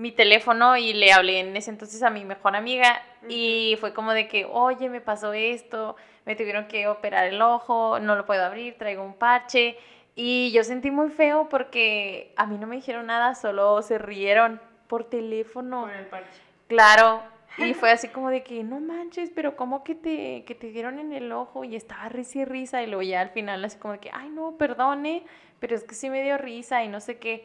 mi 0.00 0.12
teléfono 0.12 0.78
y 0.78 0.94
le 0.94 1.12
hablé 1.12 1.40
en 1.40 1.54
ese 1.54 1.70
entonces 1.70 2.02
a 2.02 2.08
mi 2.08 2.24
mejor 2.24 2.56
amiga 2.56 3.02
y 3.28 3.76
fue 3.80 3.92
como 3.92 4.12
de 4.12 4.28
que, 4.28 4.46
oye, 4.46 4.88
me 4.88 5.02
pasó 5.02 5.34
esto, 5.34 5.94
me 6.24 6.36
tuvieron 6.36 6.68
que 6.68 6.88
operar 6.88 7.26
el 7.26 7.42
ojo, 7.42 7.98
no 8.00 8.16
lo 8.16 8.24
puedo 8.24 8.42
abrir, 8.42 8.78
traigo 8.78 9.04
un 9.04 9.12
parche. 9.12 9.76
Y 10.16 10.52
yo 10.52 10.64
sentí 10.64 10.90
muy 10.90 11.10
feo 11.10 11.50
porque 11.50 12.32
a 12.36 12.46
mí 12.46 12.56
no 12.56 12.66
me 12.66 12.76
dijeron 12.76 13.06
nada, 13.08 13.34
solo 13.34 13.82
se 13.82 13.98
rieron 13.98 14.58
por 14.88 15.04
teléfono. 15.04 15.82
con 15.82 15.90
el 15.90 16.06
parche. 16.06 16.40
Claro. 16.66 17.22
Y 17.58 17.74
fue 17.74 17.90
así 17.90 18.08
como 18.08 18.30
de 18.30 18.42
que, 18.42 18.64
no 18.64 18.80
manches, 18.80 19.30
pero 19.34 19.54
¿cómo 19.54 19.84
que 19.84 19.94
te, 19.94 20.44
que 20.46 20.54
te 20.54 20.68
dieron 20.70 20.98
en 20.98 21.12
el 21.12 21.30
ojo? 21.30 21.62
Y 21.62 21.76
estaba 21.76 22.08
risa 22.08 22.38
y 22.38 22.44
risa. 22.46 22.82
Y 22.82 22.86
luego 22.86 23.02
ya 23.02 23.20
al 23.20 23.30
final 23.30 23.62
así 23.66 23.76
como 23.76 23.92
de 23.92 24.00
que, 24.00 24.10
ay, 24.14 24.30
no, 24.30 24.56
perdone, 24.56 25.24
pero 25.58 25.74
es 25.74 25.84
que 25.84 25.94
sí 25.94 26.08
me 26.08 26.22
dio 26.22 26.38
risa 26.38 26.82
y 26.84 26.88
no 26.88 27.00
sé 27.00 27.18
qué. 27.18 27.44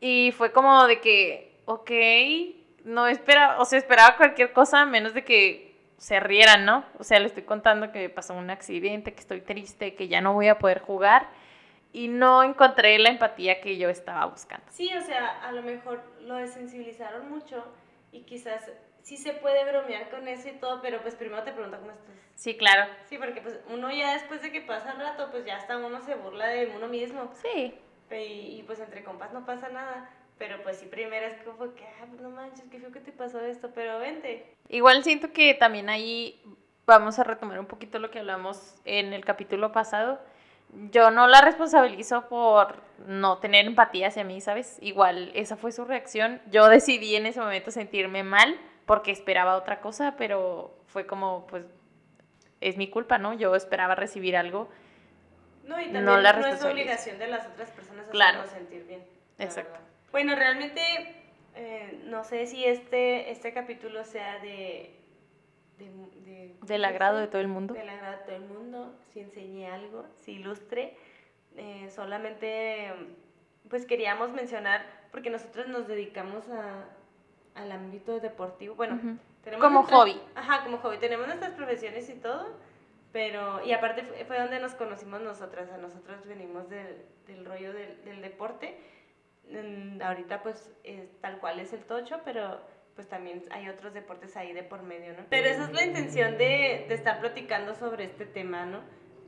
Y 0.00 0.32
fue 0.32 0.50
como 0.50 0.86
de 0.86 1.00
que, 1.00 1.53
ok, 1.66 1.90
no 2.84 3.06
espera, 3.06 3.60
o 3.60 3.64
sea, 3.64 3.78
esperaba 3.78 4.16
cualquier 4.16 4.52
cosa 4.52 4.84
menos 4.86 5.14
de 5.14 5.24
que 5.24 5.74
se 5.98 6.20
rieran, 6.20 6.64
¿no? 6.64 6.84
O 6.98 7.04
sea, 7.04 7.18
le 7.18 7.26
estoy 7.26 7.44
contando 7.44 7.90
que 7.92 8.00
me 8.00 8.08
pasó 8.08 8.34
un 8.34 8.50
accidente, 8.50 9.14
que 9.14 9.20
estoy 9.20 9.40
triste, 9.40 9.94
que 9.94 10.08
ya 10.08 10.20
no 10.20 10.34
voy 10.34 10.48
a 10.48 10.58
poder 10.58 10.80
jugar. 10.80 11.28
Y 11.92 12.08
no 12.08 12.42
encontré 12.42 12.98
la 12.98 13.08
empatía 13.08 13.60
que 13.60 13.78
yo 13.78 13.88
estaba 13.88 14.26
buscando. 14.26 14.66
Sí, 14.68 14.90
o 14.96 15.00
sea, 15.00 15.40
a 15.42 15.52
lo 15.52 15.62
mejor 15.62 16.02
lo 16.22 16.34
desensibilizaron 16.34 17.30
mucho 17.30 17.64
y 18.10 18.22
quizás 18.22 18.68
sí 19.02 19.16
se 19.16 19.32
puede 19.34 19.64
bromear 19.64 20.10
con 20.10 20.26
eso 20.26 20.48
y 20.48 20.52
todo, 20.52 20.82
pero 20.82 21.00
pues 21.02 21.14
primero 21.14 21.44
te 21.44 21.52
pregunta 21.52 21.78
cómo 21.78 21.92
estás. 21.92 22.14
Sí, 22.34 22.56
claro. 22.56 22.90
Sí, 23.04 23.16
porque 23.16 23.40
pues 23.40 23.60
uno 23.68 23.92
ya 23.92 24.14
después 24.14 24.42
de 24.42 24.50
que 24.50 24.60
pasa 24.60 24.92
el 24.92 24.98
rato, 24.98 25.30
pues 25.30 25.44
ya 25.44 25.56
hasta 25.56 25.76
uno 25.76 26.02
se 26.02 26.16
burla 26.16 26.48
de 26.48 26.72
uno 26.74 26.88
mismo. 26.88 27.30
Sí, 27.40 27.78
Y, 28.10 28.58
y, 28.58 28.64
pues 28.66 28.80
entre 28.80 29.04
compas 29.04 29.32
no 29.32 29.46
pasa 29.46 29.68
nada. 29.68 30.10
Pero 30.38 30.62
pues 30.62 30.78
sí, 30.78 30.86
primero 30.86 31.26
es 31.26 31.34
como 31.44 31.74
que, 31.74 31.84
ah, 31.84 32.06
pues 32.08 32.20
no 32.20 32.30
manches, 32.30 32.64
qué 32.70 32.80
feo 32.80 32.90
que 32.90 33.00
te 33.00 33.12
pasó 33.12 33.40
esto, 33.40 33.70
pero 33.74 33.98
vente. 34.00 34.52
Igual 34.68 35.04
siento 35.04 35.32
que 35.32 35.54
también 35.54 35.88
ahí 35.88 36.42
vamos 36.86 37.18
a 37.18 37.24
retomar 37.24 37.58
un 37.60 37.66
poquito 37.66 37.98
lo 37.98 38.10
que 38.10 38.18
hablamos 38.18 38.74
en 38.84 39.12
el 39.12 39.24
capítulo 39.24 39.70
pasado. 39.72 40.18
Yo 40.90 41.12
no 41.12 41.28
la 41.28 41.40
responsabilizo 41.40 42.28
por 42.28 42.82
no 43.06 43.38
tener 43.38 43.64
empatía 43.66 44.08
hacia 44.08 44.24
mí, 44.24 44.40
¿sabes? 44.40 44.76
Igual 44.80 45.30
esa 45.34 45.56
fue 45.56 45.70
su 45.70 45.84
reacción. 45.84 46.42
Yo 46.50 46.68
decidí 46.68 47.14
en 47.14 47.26
ese 47.26 47.38
momento 47.40 47.70
sentirme 47.70 48.24
mal 48.24 48.58
porque 48.86 49.12
esperaba 49.12 49.56
otra 49.56 49.80
cosa, 49.80 50.14
pero 50.18 50.74
fue 50.88 51.06
como, 51.06 51.46
pues, 51.46 51.64
es 52.60 52.76
mi 52.76 52.90
culpa, 52.90 53.18
¿no? 53.18 53.34
Yo 53.34 53.54
esperaba 53.54 53.94
recibir 53.94 54.36
algo. 54.36 54.68
No, 55.64 55.80
y 55.80 55.86
No 55.86 55.92
también 55.92 56.04
la 56.04 56.32
no, 56.32 56.38
es 56.40 56.44
responsabilizas. 56.46 56.72
obligación 56.72 57.18
de 57.20 57.26
las 57.28 57.46
otras 57.46 57.70
personas 57.70 58.06
Claro. 58.10 58.40
hacernos 58.40 58.58
sentir 58.68 58.84
bien. 58.88 59.04
la 59.38 59.44
Exacto. 59.44 59.70
verdad. 59.72 59.86
Bueno, 60.14 60.36
realmente 60.36 60.80
eh, 61.56 62.02
no 62.04 62.22
sé 62.22 62.46
si 62.46 62.64
este, 62.64 63.32
este 63.32 63.52
capítulo 63.52 64.04
sea 64.04 64.38
de... 64.38 64.94
de, 65.76 65.86
de- 66.24 66.54
Del 66.62 66.84
agrado 66.84 67.18
de 67.18 67.26
todo 67.26 67.40
el 67.40 67.48
mundo. 67.48 67.74
Del 67.74 67.88
agrado 67.88 68.18
de 68.18 68.22
todo 68.22 68.36
el 68.36 68.44
mundo, 68.44 68.94
si 69.12 69.18
enseñé 69.18 69.66
algo, 69.66 70.06
si 70.20 70.34
ilustre. 70.34 70.96
Eh, 71.56 71.88
solamente, 71.90 72.92
pues 73.68 73.86
queríamos 73.86 74.30
mencionar, 74.30 74.86
porque 75.10 75.30
nosotros 75.30 75.66
nos 75.66 75.88
dedicamos 75.88 76.48
a, 76.48 76.84
al 77.56 77.72
ámbito 77.72 78.20
deportivo. 78.20 78.76
Bueno, 78.76 79.18
tenemos 79.42 79.64
Como 79.66 79.82
hobby. 79.82 80.20
Ajá, 80.36 80.62
como 80.62 80.78
hobby. 80.78 80.98
Tenemos 80.98 81.26
nuestras 81.26 81.54
profesiones 81.54 82.08
y 82.08 82.14
todo, 82.20 82.56
pero... 83.10 83.64
Y 83.66 83.72
aparte 83.72 84.04
fue, 84.04 84.24
fue 84.26 84.38
donde 84.38 84.60
nos 84.60 84.74
conocimos 84.76 85.20
nosotras. 85.22 85.68
A 85.72 85.78
nosotros 85.78 86.24
venimos 86.24 86.70
del, 86.70 87.02
del 87.26 87.44
rollo 87.44 87.72
del, 87.72 88.04
del 88.04 88.22
deporte. 88.22 88.78
Ahorita 90.02 90.42
pues 90.42 90.70
es, 90.84 91.08
tal 91.20 91.38
cual 91.38 91.60
es 91.60 91.72
el 91.72 91.84
tocho, 91.84 92.20
pero 92.24 92.60
pues 92.94 93.08
también 93.08 93.42
hay 93.50 93.68
otros 93.68 93.92
deportes 93.92 94.36
ahí 94.36 94.52
de 94.52 94.62
por 94.62 94.82
medio, 94.82 95.12
¿no? 95.12 95.24
Pero 95.28 95.48
esa 95.48 95.64
es 95.64 95.72
la 95.72 95.84
intención 95.84 96.38
de, 96.38 96.86
de 96.88 96.94
estar 96.94 97.20
platicando 97.20 97.74
sobre 97.74 98.04
este 98.04 98.24
tema, 98.26 98.66
¿no? 98.66 98.80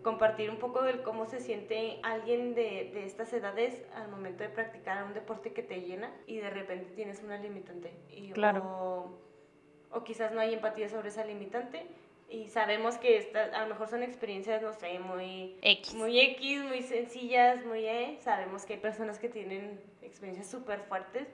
Compartir 0.02 0.50
un 0.50 0.58
poco 0.58 0.82
del 0.82 1.02
cómo 1.02 1.26
se 1.26 1.40
siente 1.40 1.98
alguien 2.04 2.54
de, 2.54 2.90
de 2.94 3.04
estas 3.04 3.32
edades 3.32 3.84
al 3.94 4.08
momento 4.08 4.44
de 4.44 4.50
practicar 4.50 5.04
un 5.04 5.14
deporte 5.14 5.52
que 5.52 5.62
te 5.62 5.80
llena 5.80 6.12
y 6.26 6.36
de 6.38 6.50
repente 6.50 6.92
tienes 6.94 7.22
una 7.22 7.38
limitante. 7.38 7.92
Y, 8.08 8.30
Claro. 8.30 8.62
O, 8.64 9.18
o 9.90 10.04
quizás 10.04 10.30
no 10.32 10.40
hay 10.40 10.54
empatía 10.54 10.88
sobre 10.88 11.08
esa 11.08 11.24
limitante 11.24 11.86
y 12.28 12.48
sabemos 12.48 12.98
que 12.98 13.18
esta, 13.18 13.44
a 13.44 13.62
lo 13.62 13.68
mejor 13.68 13.88
son 13.88 14.02
experiencias, 14.02 14.62
no 14.62 14.72
sé, 14.72 14.98
muy 14.98 15.56
X. 15.62 15.94
muy 15.94 16.20
X, 16.20 16.64
muy 16.64 16.82
sencillas, 16.82 17.64
muy 17.64 17.86
E. 17.86 18.18
Sabemos 18.20 18.64
que 18.64 18.74
hay 18.74 18.80
personas 18.80 19.18
que 19.18 19.28
tienen 19.28 19.80
experiencias 20.02 20.48
súper 20.48 20.80
fuertes, 20.80 21.28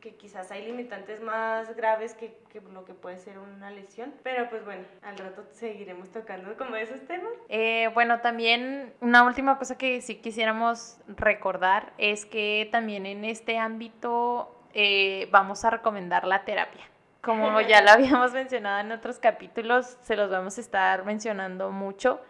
que 0.00 0.14
quizás 0.16 0.50
hay 0.50 0.64
limitantes 0.64 1.20
más 1.20 1.74
graves 1.76 2.14
que, 2.14 2.36
que 2.50 2.60
lo 2.60 2.84
que 2.84 2.94
puede 2.94 3.18
ser 3.18 3.38
una 3.38 3.70
lesión. 3.70 4.14
Pero 4.22 4.48
pues 4.48 4.64
bueno, 4.64 4.84
al 5.02 5.18
rato 5.18 5.44
seguiremos 5.52 6.10
tocando 6.10 6.56
como 6.56 6.76
esos 6.76 7.00
temas. 7.06 7.32
Eh, 7.48 7.90
bueno, 7.94 8.20
también 8.20 8.92
una 9.00 9.24
última 9.24 9.58
cosa 9.58 9.76
que 9.78 10.00
sí 10.00 10.16
quisiéramos 10.16 10.98
recordar 11.06 11.92
es 11.98 12.24
que 12.26 12.68
también 12.72 13.06
en 13.06 13.24
este 13.24 13.58
ámbito 13.58 14.54
eh, 14.72 15.28
vamos 15.30 15.64
a 15.64 15.70
recomendar 15.70 16.26
la 16.26 16.44
terapia. 16.44 16.88
Como 17.24 17.60
ya 17.62 17.82
lo 17.82 17.90
habíamos 17.90 18.32
mencionado 18.32 18.80
en 18.80 18.92
otros 18.92 19.18
capítulos, 19.18 19.96
se 20.02 20.16
los 20.16 20.30
vamos 20.30 20.58
a 20.58 20.60
estar 20.60 21.04
mencionando 21.04 21.70
mucho. 21.70 22.20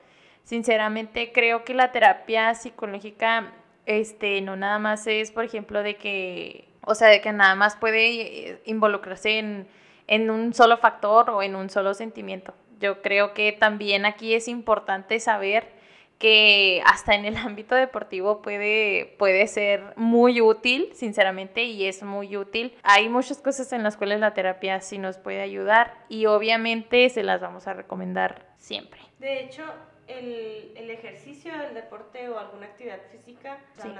Sinceramente 0.44 1.32
creo 1.32 1.64
que 1.64 1.74
la 1.74 1.90
terapia 1.92 2.54
psicológica 2.54 3.52
este, 3.86 4.40
no 4.40 4.56
nada 4.56 4.78
más 4.78 5.06
es, 5.06 5.30
por 5.32 5.44
ejemplo, 5.44 5.82
de 5.82 5.96
que, 5.96 6.68
o 6.82 6.94
sea, 6.94 7.08
de 7.08 7.20
que 7.20 7.32
nada 7.32 7.54
más 7.54 7.76
puede 7.76 8.50
eh, 8.50 8.62
involucrarse 8.66 9.38
en, 9.38 9.66
en 10.06 10.30
un 10.30 10.54
solo 10.54 10.76
factor 10.78 11.30
o 11.30 11.42
en 11.42 11.56
un 11.56 11.70
solo 11.70 11.94
sentimiento. 11.94 12.54
Yo 12.80 13.02
creo 13.02 13.34
que 13.34 13.52
también 13.52 14.04
aquí 14.04 14.34
es 14.34 14.48
importante 14.48 15.18
saber 15.20 15.73
que 16.24 16.80
hasta 16.86 17.14
en 17.14 17.26
el 17.26 17.36
ámbito 17.36 17.74
deportivo 17.74 18.40
puede, 18.40 19.14
puede 19.18 19.46
ser 19.46 19.92
muy 19.96 20.40
útil, 20.40 20.88
sinceramente, 20.94 21.64
y 21.64 21.84
es 21.84 22.02
muy 22.02 22.38
útil. 22.38 22.74
Hay 22.82 23.10
muchas 23.10 23.42
cosas 23.42 23.74
en 23.74 23.82
las 23.82 23.98
cuales 23.98 24.20
la 24.20 24.32
terapia 24.32 24.80
sí 24.80 24.96
nos 24.96 25.18
puede 25.18 25.42
ayudar 25.42 25.92
y 26.08 26.24
obviamente 26.24 27.10
se 27.10 27.22
las 27.24 27.42
vamos 27.42 27.66
a 27.66 27.74
recomendar 27.74 28.46
siempre. 28.56 29.02
De 29.18 29.40
hecho, 29.40 29.64
el, 30.06 30.72
el 30.76 30.90
ejercicio, 30.90 31.52
el 31.54 31.74
deporte 31.74 32.28
o 32.28 32.38
alguna 32.38 32.66
actividad 32.66 33.00
física, 33.10 33.58
Sí. 33.80 33.92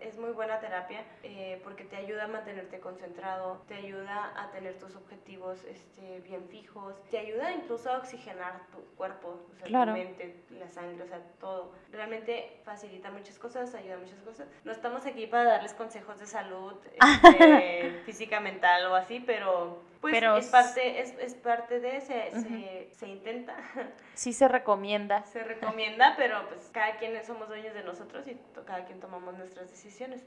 es 0.00 0.18
muy 0.18 0.30
buena 0.32 0.60
terapia 0.60 1.04
eh, 1.22 1.60
porque 1.64 1.84
te 1.84 1.96
ayuda 1.96 2.24
a 2.24 2.28
mantenerte 2.28 2.78
concentrado, 2.80 3.62
te 3.68 3.74
ayuda 3.74 4.32
a 4.40 4.50
tener 4.50 4.78
tus 4.78 4.94
objetivos 4.96 5.64
este, 5.64 6.20
bien 6.20 6.46
fijos, 6.48 6.94
te 7.10 7.18
ayuda 7.18 7.52
incluso 7.52 7.90
a 7.90 7.98
oxigenar 7.98 8.60
tu 8.70 8.84
cuerpo, 8.96 9.40
o 9.52 9.56
sea, 9.56 9.66
Claro. 9.66 9.92
tu 9.92 9.98
mente, 9.98 10.36
la 10.50 10.68
sangre, 10.68 11.02
o 11.04 11.08
sea, 11.08 11.20
todo. 11.40 11.72
Realmente 11.90 12.60
facilita 12.64 13.10
muchas 13.10 13.38
cosas, 13.38 13.74
ayuda 13.74 13.94
a 13.94 13.98
muchas 13.98 14.20
cosas. 14.20 14.48
No 14.64 14.72
estamos 14.72 15.06
aquí 15.06 15.26
para 15.26 15.44
darles 15.44 15.74
consejos 15.74 16.18
de 16.18 16.26
salud 16.26 16.74
este, 17.22 18.02
física, 18.04 18.40
mental 18.40 18.86
o 18.86 18.94
así, 18.94 19.20
pero 19.20 19.82
pues 20.10 20.20
Pero 20.20 20.36
es, 20.36 20.46
parte, 20.46 21.00
es, 21.00 21.14
es 21.18 21.34
parte 21.34 21.80
de, 21.80 22.00
se, 22.00 22.30
se, 22.40 22.88
se 22.92 23.08
intenta. 23.08 23.56
Sí 24.14 24.32
se 24.32 24.48
recomienda. 24.48 25.24
Se 25.24 25.42
recomienda, 25.44 26.14
pero 26.16 26.48
pues 26.48 26.70
cada 26.72 26.96
quien 26.96 27.22
somos 27.24 27.48
dueños 27.48 27.74
de 27.74 27.82
nosotros 27.84 28.26
y 28.26 28.38
cada 28.66 28.84
quien 28.86 28.98
tomamos 29.00 29.36
nuestras 29.36 29.70
decisiones. 29.70 30.24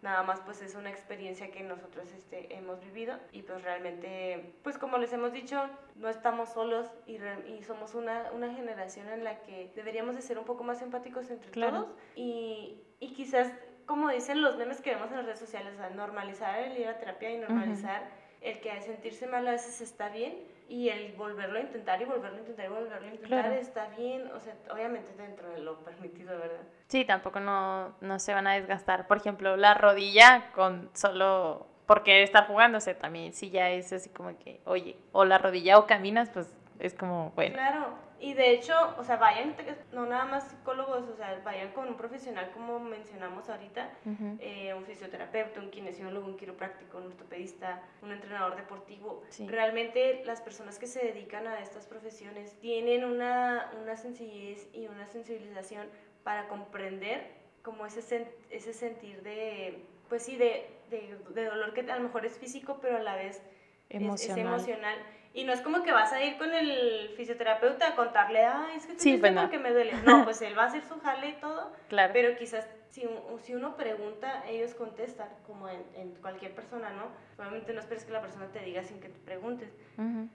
Nada 0.00 0.22
más 0.24 0.40
pues 0.40 0.60
es 0.62 0.74
una 0.74 0.90
experiencia 0.90 1.50
que 1.52 1.62
nosotros 1.62 2.10
este, 2.12 2.54
hemos 2.56 2.80
vivido 2.80 3.16
y 3.30 3.42
pues 3.42 3.62
realmente, 3.62 4.52
pues 4.64 4.76
como 4.78 4.98
les 4.98 5.12
hemos 5.12 5.32
dicho, 5.32 5.64
no 5.96 6.08
estamos 6.08 6.48
solos 6.52 6.88
y, 7.06 7.18
re- 7.18 7.48
y 7.48 7.62
somos 7.62 7.94
una, 7.94 8.30
una 8.32 8.52
generación 8.52 9.08
en 9.10 9.22
la 9.22 9.38
que 9.42 9.70
deberíamos 9.76 10.16
de 10.16 10.22
ser 10.22 10.38
un 10.38 10.44
poco 10.44 10.64
más 10.64 10.82
empáticos 10.82 11.30
entre 11.30 11.50
Claro. 11.52 11.84
todos 11.84 11.96
y, 12.16 12.80
y 12.98 13.12
quizás, 13.14 13.52
como 13.86 14.08
dicen 14.08 14.42
los 14.42 14.56
memes 14.56 14.80
que 14.80 14.90
vemos 14.94 15.08
en 15.12 15.18
las 15.18 15.26
redes 15.26 15.38
sociales, 15.38 15.74
o 15.74 15.76
sea, 15.76 15.90
normalizar 15.90 16.58
el 16.58 16.76
ir 16.78 16.88
a 16.88 16.98
terapia 16.98 17.30
y 17.30 17.38
normalizar 17.38 18.02
el 18.42 18.60
que 18.60 18.80
sentirse 18.82 19.26
mal 19.26 19.46
a 19.46 19.52
veces 19.52 19.80
está 19.80 20.08
bien 20.08 20.36
y 20.68 20.88
el 20.88 21.12
volverlo 21.12 21.58
a 21.58 21.62
intentar 21.62 22.00
y 22.00 22.04
volverlo 22.04 22.38
a 22.38 22.40
intentar 22.40 22.66
y 22.66 22.68
volverlo 22.68 23.08
a 23.08 23.10
intentar 23.10 23.44
Claro. 23.44 23.54
está 23.54 23.88
bien, 23.96 24.30
o 24.32 24.40
sea, 24.40 24.54
obviamente 24.72 25.12
dentro 25.16 25.50
de 25.50 25.60
lo 25.60 25.78
permitido, 25.80 26.38
¿verdad? 26.38 26.62
Sí, 26.88 27.04
tampoco 27.04 27.40
no, 27.40 27.94
no 28.00 28.18
se 28.18 28.32
van 28.32 28.46
a 28.46 28.54
desgastar. 28.54 29.06
Por 29.06 29.18
ejemplo, 29.18 29.56
la 29.56 29.74
rodilla 29.74 30.50
con 30.54 30.90
solo 30.94 31.66
por 31.86 32.02
querer 32.04 32.22
estar 32.22 32.46
jugándose 32.46 32.94
también. 32.94 33.32
Si 33.34 33.50
ya 33.50 33.70
es 33.70 33.92
así 33.92 34.08
como 34.08 34.38
que, 34.38 34.60
oye, 34.64 34.96
o 35.12 35.24
la 35.24 35.38
rodilla 35.38 35.78
o 35.78 35.86
caminas, 35.86 36.30
pues 36.30 36.50
es 36.78 36.94
como, 36.94 37.30
bueno. 37.36 37.54
Claro, 37.54 37.86
y 38.20 38.34
de 38.34 38.50
hecho, 38.50 38.74
o 38.98 39.04
sea, 39.04 39.16
vayan, 39.16 39.56
no 39.92 40.06
nada 40.06 40.24
más 40.24 40.44
psicólogos, 40.48 41.08
o 41.08 41.16
sea, 41.16 41.40
vayan 41.44 41.72
con 41.72 41.88
un 41.88 41.96
profesional 41.96 42.50
como 42.52 42.78
mencionamos 42.78 43.48
ahorita, 43.48 43.90
eh, 44.38 44.72
un 44.74 44.84
fisioterapeuta, 44.84 45.60
un 45.60 45.70
kinesiólogo, 45.70 46.26
un 46.26 46.36
quiropráctico, 46.36 46.98
un 46.98 47.06
ortopedista, 47.08 47.82
un 48.00 48.12
entrenador 48.12 48.56
deportivo. 48.56 49.24
Sí. 49.28 49.48
Realmente 49.48 50.22
las 50.24 50.40
personas 50.40 50.78
que 50.78 50.86
se 50.86 51.04
dedican 51.04 51.46
a 51.48 51.60
estas 51.60 51.86
profesiones 51.86 52.58
tienen 52.60 53.04
una, 53.04 53.72
una 53.82 53.96
sencillez 53.96 54.68
y 54.72 54.86
una 54.86 55.06
sensibilización 55.08 55.88
para 56.22 56.46
comprender 56.48 57.26
como 57.62 57.86
ese, 57.86 58.00
sen- 58.00 58.28
ese 58.50 58.72
sentir 58.72 59.22
de, 59.22 59.84
pues 60.08 60.22
sí, 60.24 60.36
de, 60.36 60.68
de, 60.90 61.16
de 61.34 61.44
dolor 61.46 61.74
que 61.74 61.80
a 61.90 61.96
lo 61.96 62.02
mejor 62.04 62.24
es 62.26 62.38
físico, 62.38 62.78
pero 62.80 62.96
a 62.96 63.00
la 63.00 63.16
vez. 63.16 63.42
Es, 63.88 64.00
emocional. 64.00 64.98
Y 65.34 65.44
no 65.44 65.52
es 65.52 65.60
como 65.62 65.82
que 65.82 65.92
vas 65.92 66.12
a 66.12 66.22
ir 66.22 66.36
con 66.36 66.52
el 66.52 67.10
fisioterapeuta 67.16 67.88
a 67.88 67.94
contarle, 67.96 68.44
ay, 68.44 68.76
es 68.76 68.86
que 68.86 68.98
Sí, 68.98 69.12
te 69.14 69.18
pues 69.18 69.32
no. 69.32 69.40
porque 69.42 69.58
me 69.58 69.70
duele. 69.72 69.92
No, 70.04 70.24
pues 70.24 70.42
él 70.42 70.56
va 70.58 70.64
a 70.64 70.66
hacer 70.66 70.82
su 70.84 70.98
jale 71.00 71.28
y 71.30 71.32
todo, 71.34 71.72
Claro. 71.88 72.12
pero 72.12 72.36
quizás 72.36 72.68
si, 72.90 73.08
si 73.40 73.54
uno 73.54 73.74
pregunta, 73.76 74.44
ellos 74.46 74.74
contestan, 74.74 75.28
como 75.46 75.68
en, 75.70 75.82
en 75.94 76.10
cualquier 76.16 76.54
persona, 76.54 76.90
¿no? 76.90 77.04
Obviamente 77.38 77.72
no 77.72 77.80
esperes 77.80 78.04
que 78.04 78.12
la 78.12 78.20
persona 78.20 78.46
te 78.52 78.60
diga 78.60 78.82
sin 78.84 79.00
que 79.00 79.08
te 79.08 79.18
preguntes, 79.20 79.70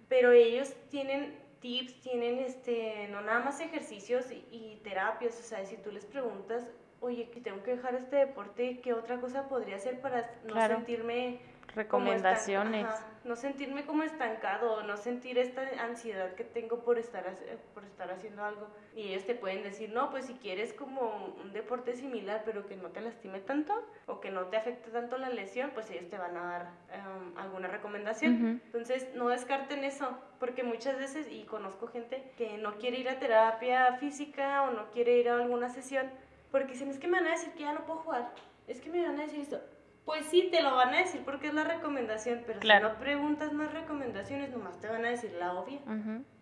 pero 0.10 0.32
ellos 0.32 0.74
tienen 0.90 1.38
tips, 1.60 2.02
tienen 2.02 2.40
este, 2.40 3.08
no 3.12 3.22
nada 3.22 3.40
más 3.42 3.60
ejercicios 3.62 4.32
y, 4.32 4.44
y 4.52 4.82
terapias, 4.84 5.40
o 5.40 5.44
sea, 5.44 5.64
si 5.66 5.78
tú 5.78 5.92
les 5.92 6.06
preguntas, 6.06 6.66
oye, 7.00 7.30
que 7.30 7.40
tengo 7.42 7.62
que 7.62 7.76
dejar 7.76 7.94
este 7.94 8.16
deporte, 8.16 8.80
¿qué 8.82 8.94
otra 8.94 9.20
cosa 9.22 9.48
podría 9.48 9.76
hacer 9.76 10.00
para 10.02 10.32
no 10.46 10.54
Claro. 10.54 10.76
sentirme 10.78 11.40
Recomendaciones. 11.76 12.88
no 13.24 13.36
sentirme 13.36 13.86
como 13.86 14.04
estancado, 14.04 14.84
no 14.84 14.96
sentir 14.96 15.38
esta 15.38 15.62
ansiedad 15.84 16.34
que 16.36 16.46
tengo 16.46 16.80
por 16.80 16.98
estar, 16.98 17.26
por 17.74 17.84
estar 17.84 18.10
haciendo 18.10 18.44
algo. 18.44 18.68
Y 18.96 19.10
ellos 19.10 19.26
te 19.26 19.36
pueden 19.36 19.64
decir, 19.64 19.90
no, 19.90 20.10
pues 20.10 20.26
si 20.26 20.34
quieres 20.36 20.74
como 20.74 21.36
un 21.44 21.52
deporte 21.52 21.94
similar, 21.96 22.44
pero 22.46 22.66
que 22.68 22.78
no 22.78 22.90
te 22.90 23.02
lastime 23.02 23.40
tanto 23.42 23.74
o 24.06 24.22
que 24.22 24.32
no 24.32 24.46
te 24.46 24.58
afecte 24.58 24.92
tanto 24.92 25.18
la 25.18 25.30
lesión, 25.30 25.72
pues 25.74 25.90
ellos 25.92 26.10
te 26.10 26.18
van 26.18 26.38
a 26.38 26.44
dar 26.44 26.72
em, 26.92 27.38
alguna 27.38 27.68
recomendación. 27.68 28.62
Entonces, 28.66 29.10
no 29.16 29.28
descarten 29.28 29.84
eso, 29.84 30.18
porque 30.40 30.64
muchas 30.64 30.98
veces, 30.98 31.28
y 31.30 31.44
conozco 31.44 31.88
gente 31.88 32.32
que 32.38 32.58
no 32.58 32.78
quiere 32.78 33.00
ir 33.00 33.10
a 33.10 33.20
terapia 33.20 33.98
física 33.98 34.64
o 34.64 34.72
no 34.72 34.90
quiere 34.92 35.18
ir 35.18 35.30
a 35.30 35.36
alguna 35.36 35.70
sesión, 35.70 36.10
porque 36.50 36.74
dicen, 36.74 36.90
es 36.90 36.98
que 36.98 37.08
me 37.08 37.18
van 37.18 37.28
a 37.28 37.32
decir 37.32 37.52
que 37.54 37.64
ya 37.64 37.74
no 37.74 37.86
puedo 37.86 38.00
jugar, 38.00 38.32
es 38.68 38.80
que 38.80 38.90
me 38.90 39.06
van 39.06 39.20
a 39.20 39.24
decir 39.24 39.42
esto. 39.42 39.60
Pues 40.08 40.26
sí, 40.28 40.48
te 40.50 40.64
lo 40.64 40.74
van 40.76 40.94
a 40.96 41.00
decir 41.00 41.22
porque 41.26 41.48
es 41.50 41.54
la 41.54 41.66
recomendación, 41.66 42.42
pero 42.48 42.60
Claro. 42.62 42.88
si 42.88 42.94
no 42.94 43.00
preguntas 43.00 43.52
más 43.54 43.72
recomendaciones, 43.74 44.50
nomás 44.50 44.80
te 44.80 44.88
van 44.88 45.04
a 45.06 45.10
decir 45.10 45.34
la 45.38 45.54
obvia. 45.54 45.80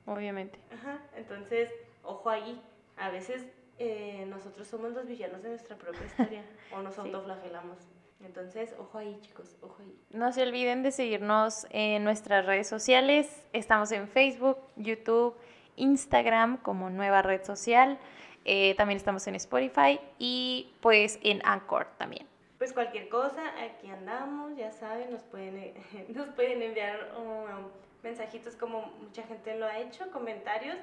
Obviamente. 0.05 0.59
Ajá, 0.71 0.99
entonces, 1.17 1.69
ojo 2.03 2.29
ahí. 2.29 2.61
A 2.95 3.09
veces 3.09 3.43
eh, 3.79 4.25
nosotros 4.29 4.67
somos 4.67 4.93
los 4.93 5.05
villanos 5.07 5.41
de 5.43 5.49
nuestra 5.49 5.75
propia 5.77 6.05
historia 6.05 6.43
o 6.73 6.81
nos 6.81 6.93
Sí. 6.93 7.01
autoflagelamos. 7.01 7.77
Entonces, 8.23 8.73
ojo 8.79 8.97
ahí, 8.99 9.17
chicos, 9.21 9.57
ojo 9.61 9.77
ahí. 9.81 9.99
No 10.11 10.31
se 10.31 10.43
olviden 10.43 10.81
de 10.83 10.91
seguirnos 10.91 11.67
en 11.71 12.03
nuestras 12.03 12.45
redes 12.45 12.67
sociales. 12.69 13.43
Estamos 13.51 13.91
en 13.91 14.07
Facebook, 14.07 14.57
YouTube, 14.77 15.35
Instagram 15.75 16.57
como 16.57 16.89
nueva 16.91 17.21
red 17.23 17.43
social. 17.43 17.97
Eh, 18.45 18.75
también 18.77 18.97
estamos 18.97 19.25
en 19.27 19.35
Spotify 19.35 19.99
y 20.19 20.71
pues 20.81 21.19
en 21.23 21.41
Anchor 21.43 21.87
también. 21.97 22.27
Pues 22.65 22.73
cualquier 22.73 23.09
cosa, 23.09 23.43
aquí 23.63 23.91
andamos, 23.91 24.57
ya 24.57 24.71
saben, 24.71 25.11
nos 25.11 25.21
pueden, 25.21 25.55
eh, 25.55 25.75
nos 26.15 26.29
pueden 26.29 26.63
enviar 26.63 27.11
um, 27.15 27.67
mensajitos 28.01 28.55
como 28.55 28.87
mucha 29.03 29.21
gente 29.21 29.55
lo 29.55 29.67
ha 29.67 29.77
hecho, 29.77 30.09
comentarios. 30.09 30.75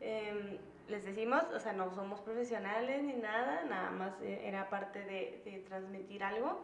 Em, 0.00 0.56
les 0.86 1.04
decimos, 1.04 1.42
o 1.52 1.58
sea, 1.58 1.72
no 1.72 1.92
somos 1.92 2.20
profesionales 2.20 3.02
ni 3.02 3.14
nada, 3.14 3.64
nada 3.64 3.90
más 3.90 4.12
eh, 4.22 4.42
era 4.44 4.70
parte 4.70 5.00
de, 5.00 5.42
de 5.44 5.64
transmitir 5.66 6.22
algo. 6.22 6.62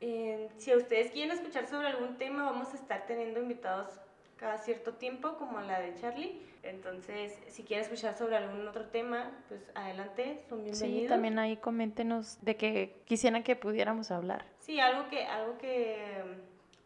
Em, 0.00 0.48
si 0.58 0.72
ustedes 0.76 1.10
quieren 1.10 1.32
escuchar 1.32 1.66
sobre 1.66 1.88
algún 1.88 2.18
tema, 2.18 2.44
vamos 2.44 2.72
a 2.74 2.76
estar 2.76 3.04
teniendo 3.04 3.40
invitados 3.40 3.90
cada 4.36 4.58
cierto 4.58 4.94
tiempo, 4.94 5.36
como 5.38 5.60
la 5.60 5.80
de 5.80 5.96
Charlie. 5.96 6.40
Entonces, 6.62 7.38
si 7.48 7.62
quieren 7.62 7.84
escuchar 7.84 8.16
sobre 8.16 8.36
algún 8.36 8.66
otro 8.66 8.86
tema, 8.86 9.30
pues 9.48 9.60
adelante, 9.74 10.42
son 10.48 10.64
bienvenidos. 10.64 11.02
Sí, 11.02 11.08
también 11.08 11.38
ahí 11.38 11.56
coméntenos 11.56 12.38
de 12.42 12.56
que 12.56 13.02
quisieran 13.04 13.42
que 13.42 13.56
pudiéramos 13.56 14.10
hablar. 14.10 14.44
Sí, 14.58 14.80
algo 14.80 15.08
que, 15.08 15.24
algo 15.24 15.56
que, 15.58 16.22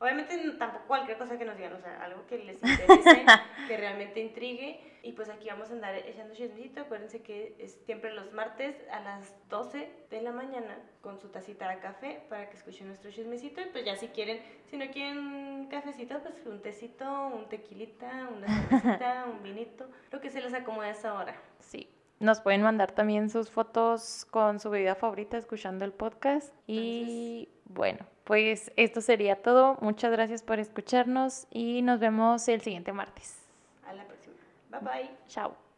Obviamente 0.03 0.37
tampoco 0.59 0.85
cualquier 0.89 1.17
cosa 1.17 1.39
que 1.39 1.45
nos 1.45 1.57
digan, 1.57 1.75
o 1.75 1.81
sea, 1.81 2.03
algo 2.03 2.27
que 2.27 2.37
les 2.39 2.57
interese, 2.57 3.25
que 3.69 3.77
realmente 3.77 4.19
intrigue. 4.19 4.81
Y 5.05 5.13
pues 5.13 5.29
aquí 5.29 5.47
vamos 5.49 5.71
a 5.71 5.75
andar 5.75 5.95
echando 5.95 6.35
chismecito. 6.35 6.81
Acuérdense 6.81 7.23
que 7.23 7.55
es 7.61 7.79
siempre 7.87 8.13
los 8.13 8.33
martes 8.33 8.75
a 8.91 8.99
las 8.99 9.33
12 9.49 9.89
de 10.11 10.23
la 10.23 10.33
mañana 10.33 10.77
con 11.03 11.21
su 11.21 11.29
tacita 11.29 11.69
de 11.69 11.79
café 11.79 12.27
para 12.29 12.51
que 12.51 12.57
escuchen 12.57 12.89
nuestro 12.89 13.13
chismecito. 13.13 13.61
Y 13.61 13.67
pues 13.67 13.85
ya 13.85 13.95
si 13.95 14.09
quieren, 14.09 14.41
si 14.67 14.77
no 14.77 14.91
quieren 14.91 15.69
cafecito, 15.71 16.21
pues 16.21 16.47
un 16.47 16.61
tecito, 16.63 17.29
un 17.29 17.49
tequilita, 17.49 18.29
una 18.37 18.49
cervecita, 18.49 19.27
un 19.31 19.41
vinito, 19.45 19.89
lo 20.11 20.21
que 20.21 20.31
se 20.31 20.41
les 20.41 20.53
acomode 20.53 20.89
a 20.89 20.91
esa 20.91 21.15
hora. 21.15 21.41
Sí. 21.61 21.89
Nos 22.19 22.41
pueden 22.41 22.63
mandar 22.63 22.91
también 22.91 23.31
sus 23.31 23.51
fotos 23.51 24.27
con 24.33 24.59
su 24.59 24.69
bebida 24.69 24.97
favorita 24.97 25.39
escuchando 25.39 25.85
el 25.85 25.93
podcast. 25.93 26.53
Y 26.67 27.49
bueno, 27.67 28.05
pues 28.25 28.73
esto 28.77 29.01
sería 29.01 29.43
todo. 29.43 29.77
Muchas 29.81 30.13
gracias 30.13 30.43
por 30.43 30.59
escucharnos 30.59 31.47
y 31.51 31.83
nos 31.83 32.01
vemos 32.01 32.47
el 32.49 32.61
siguiente 32.61 32.93
martes. 32.93 33.39
A 33.87 33.93
la 33.93 34.05
próxima. 34.05 34.35
Bye 34.71 34.81
bye. 34.81 35.11
Chao. 35.29 35.72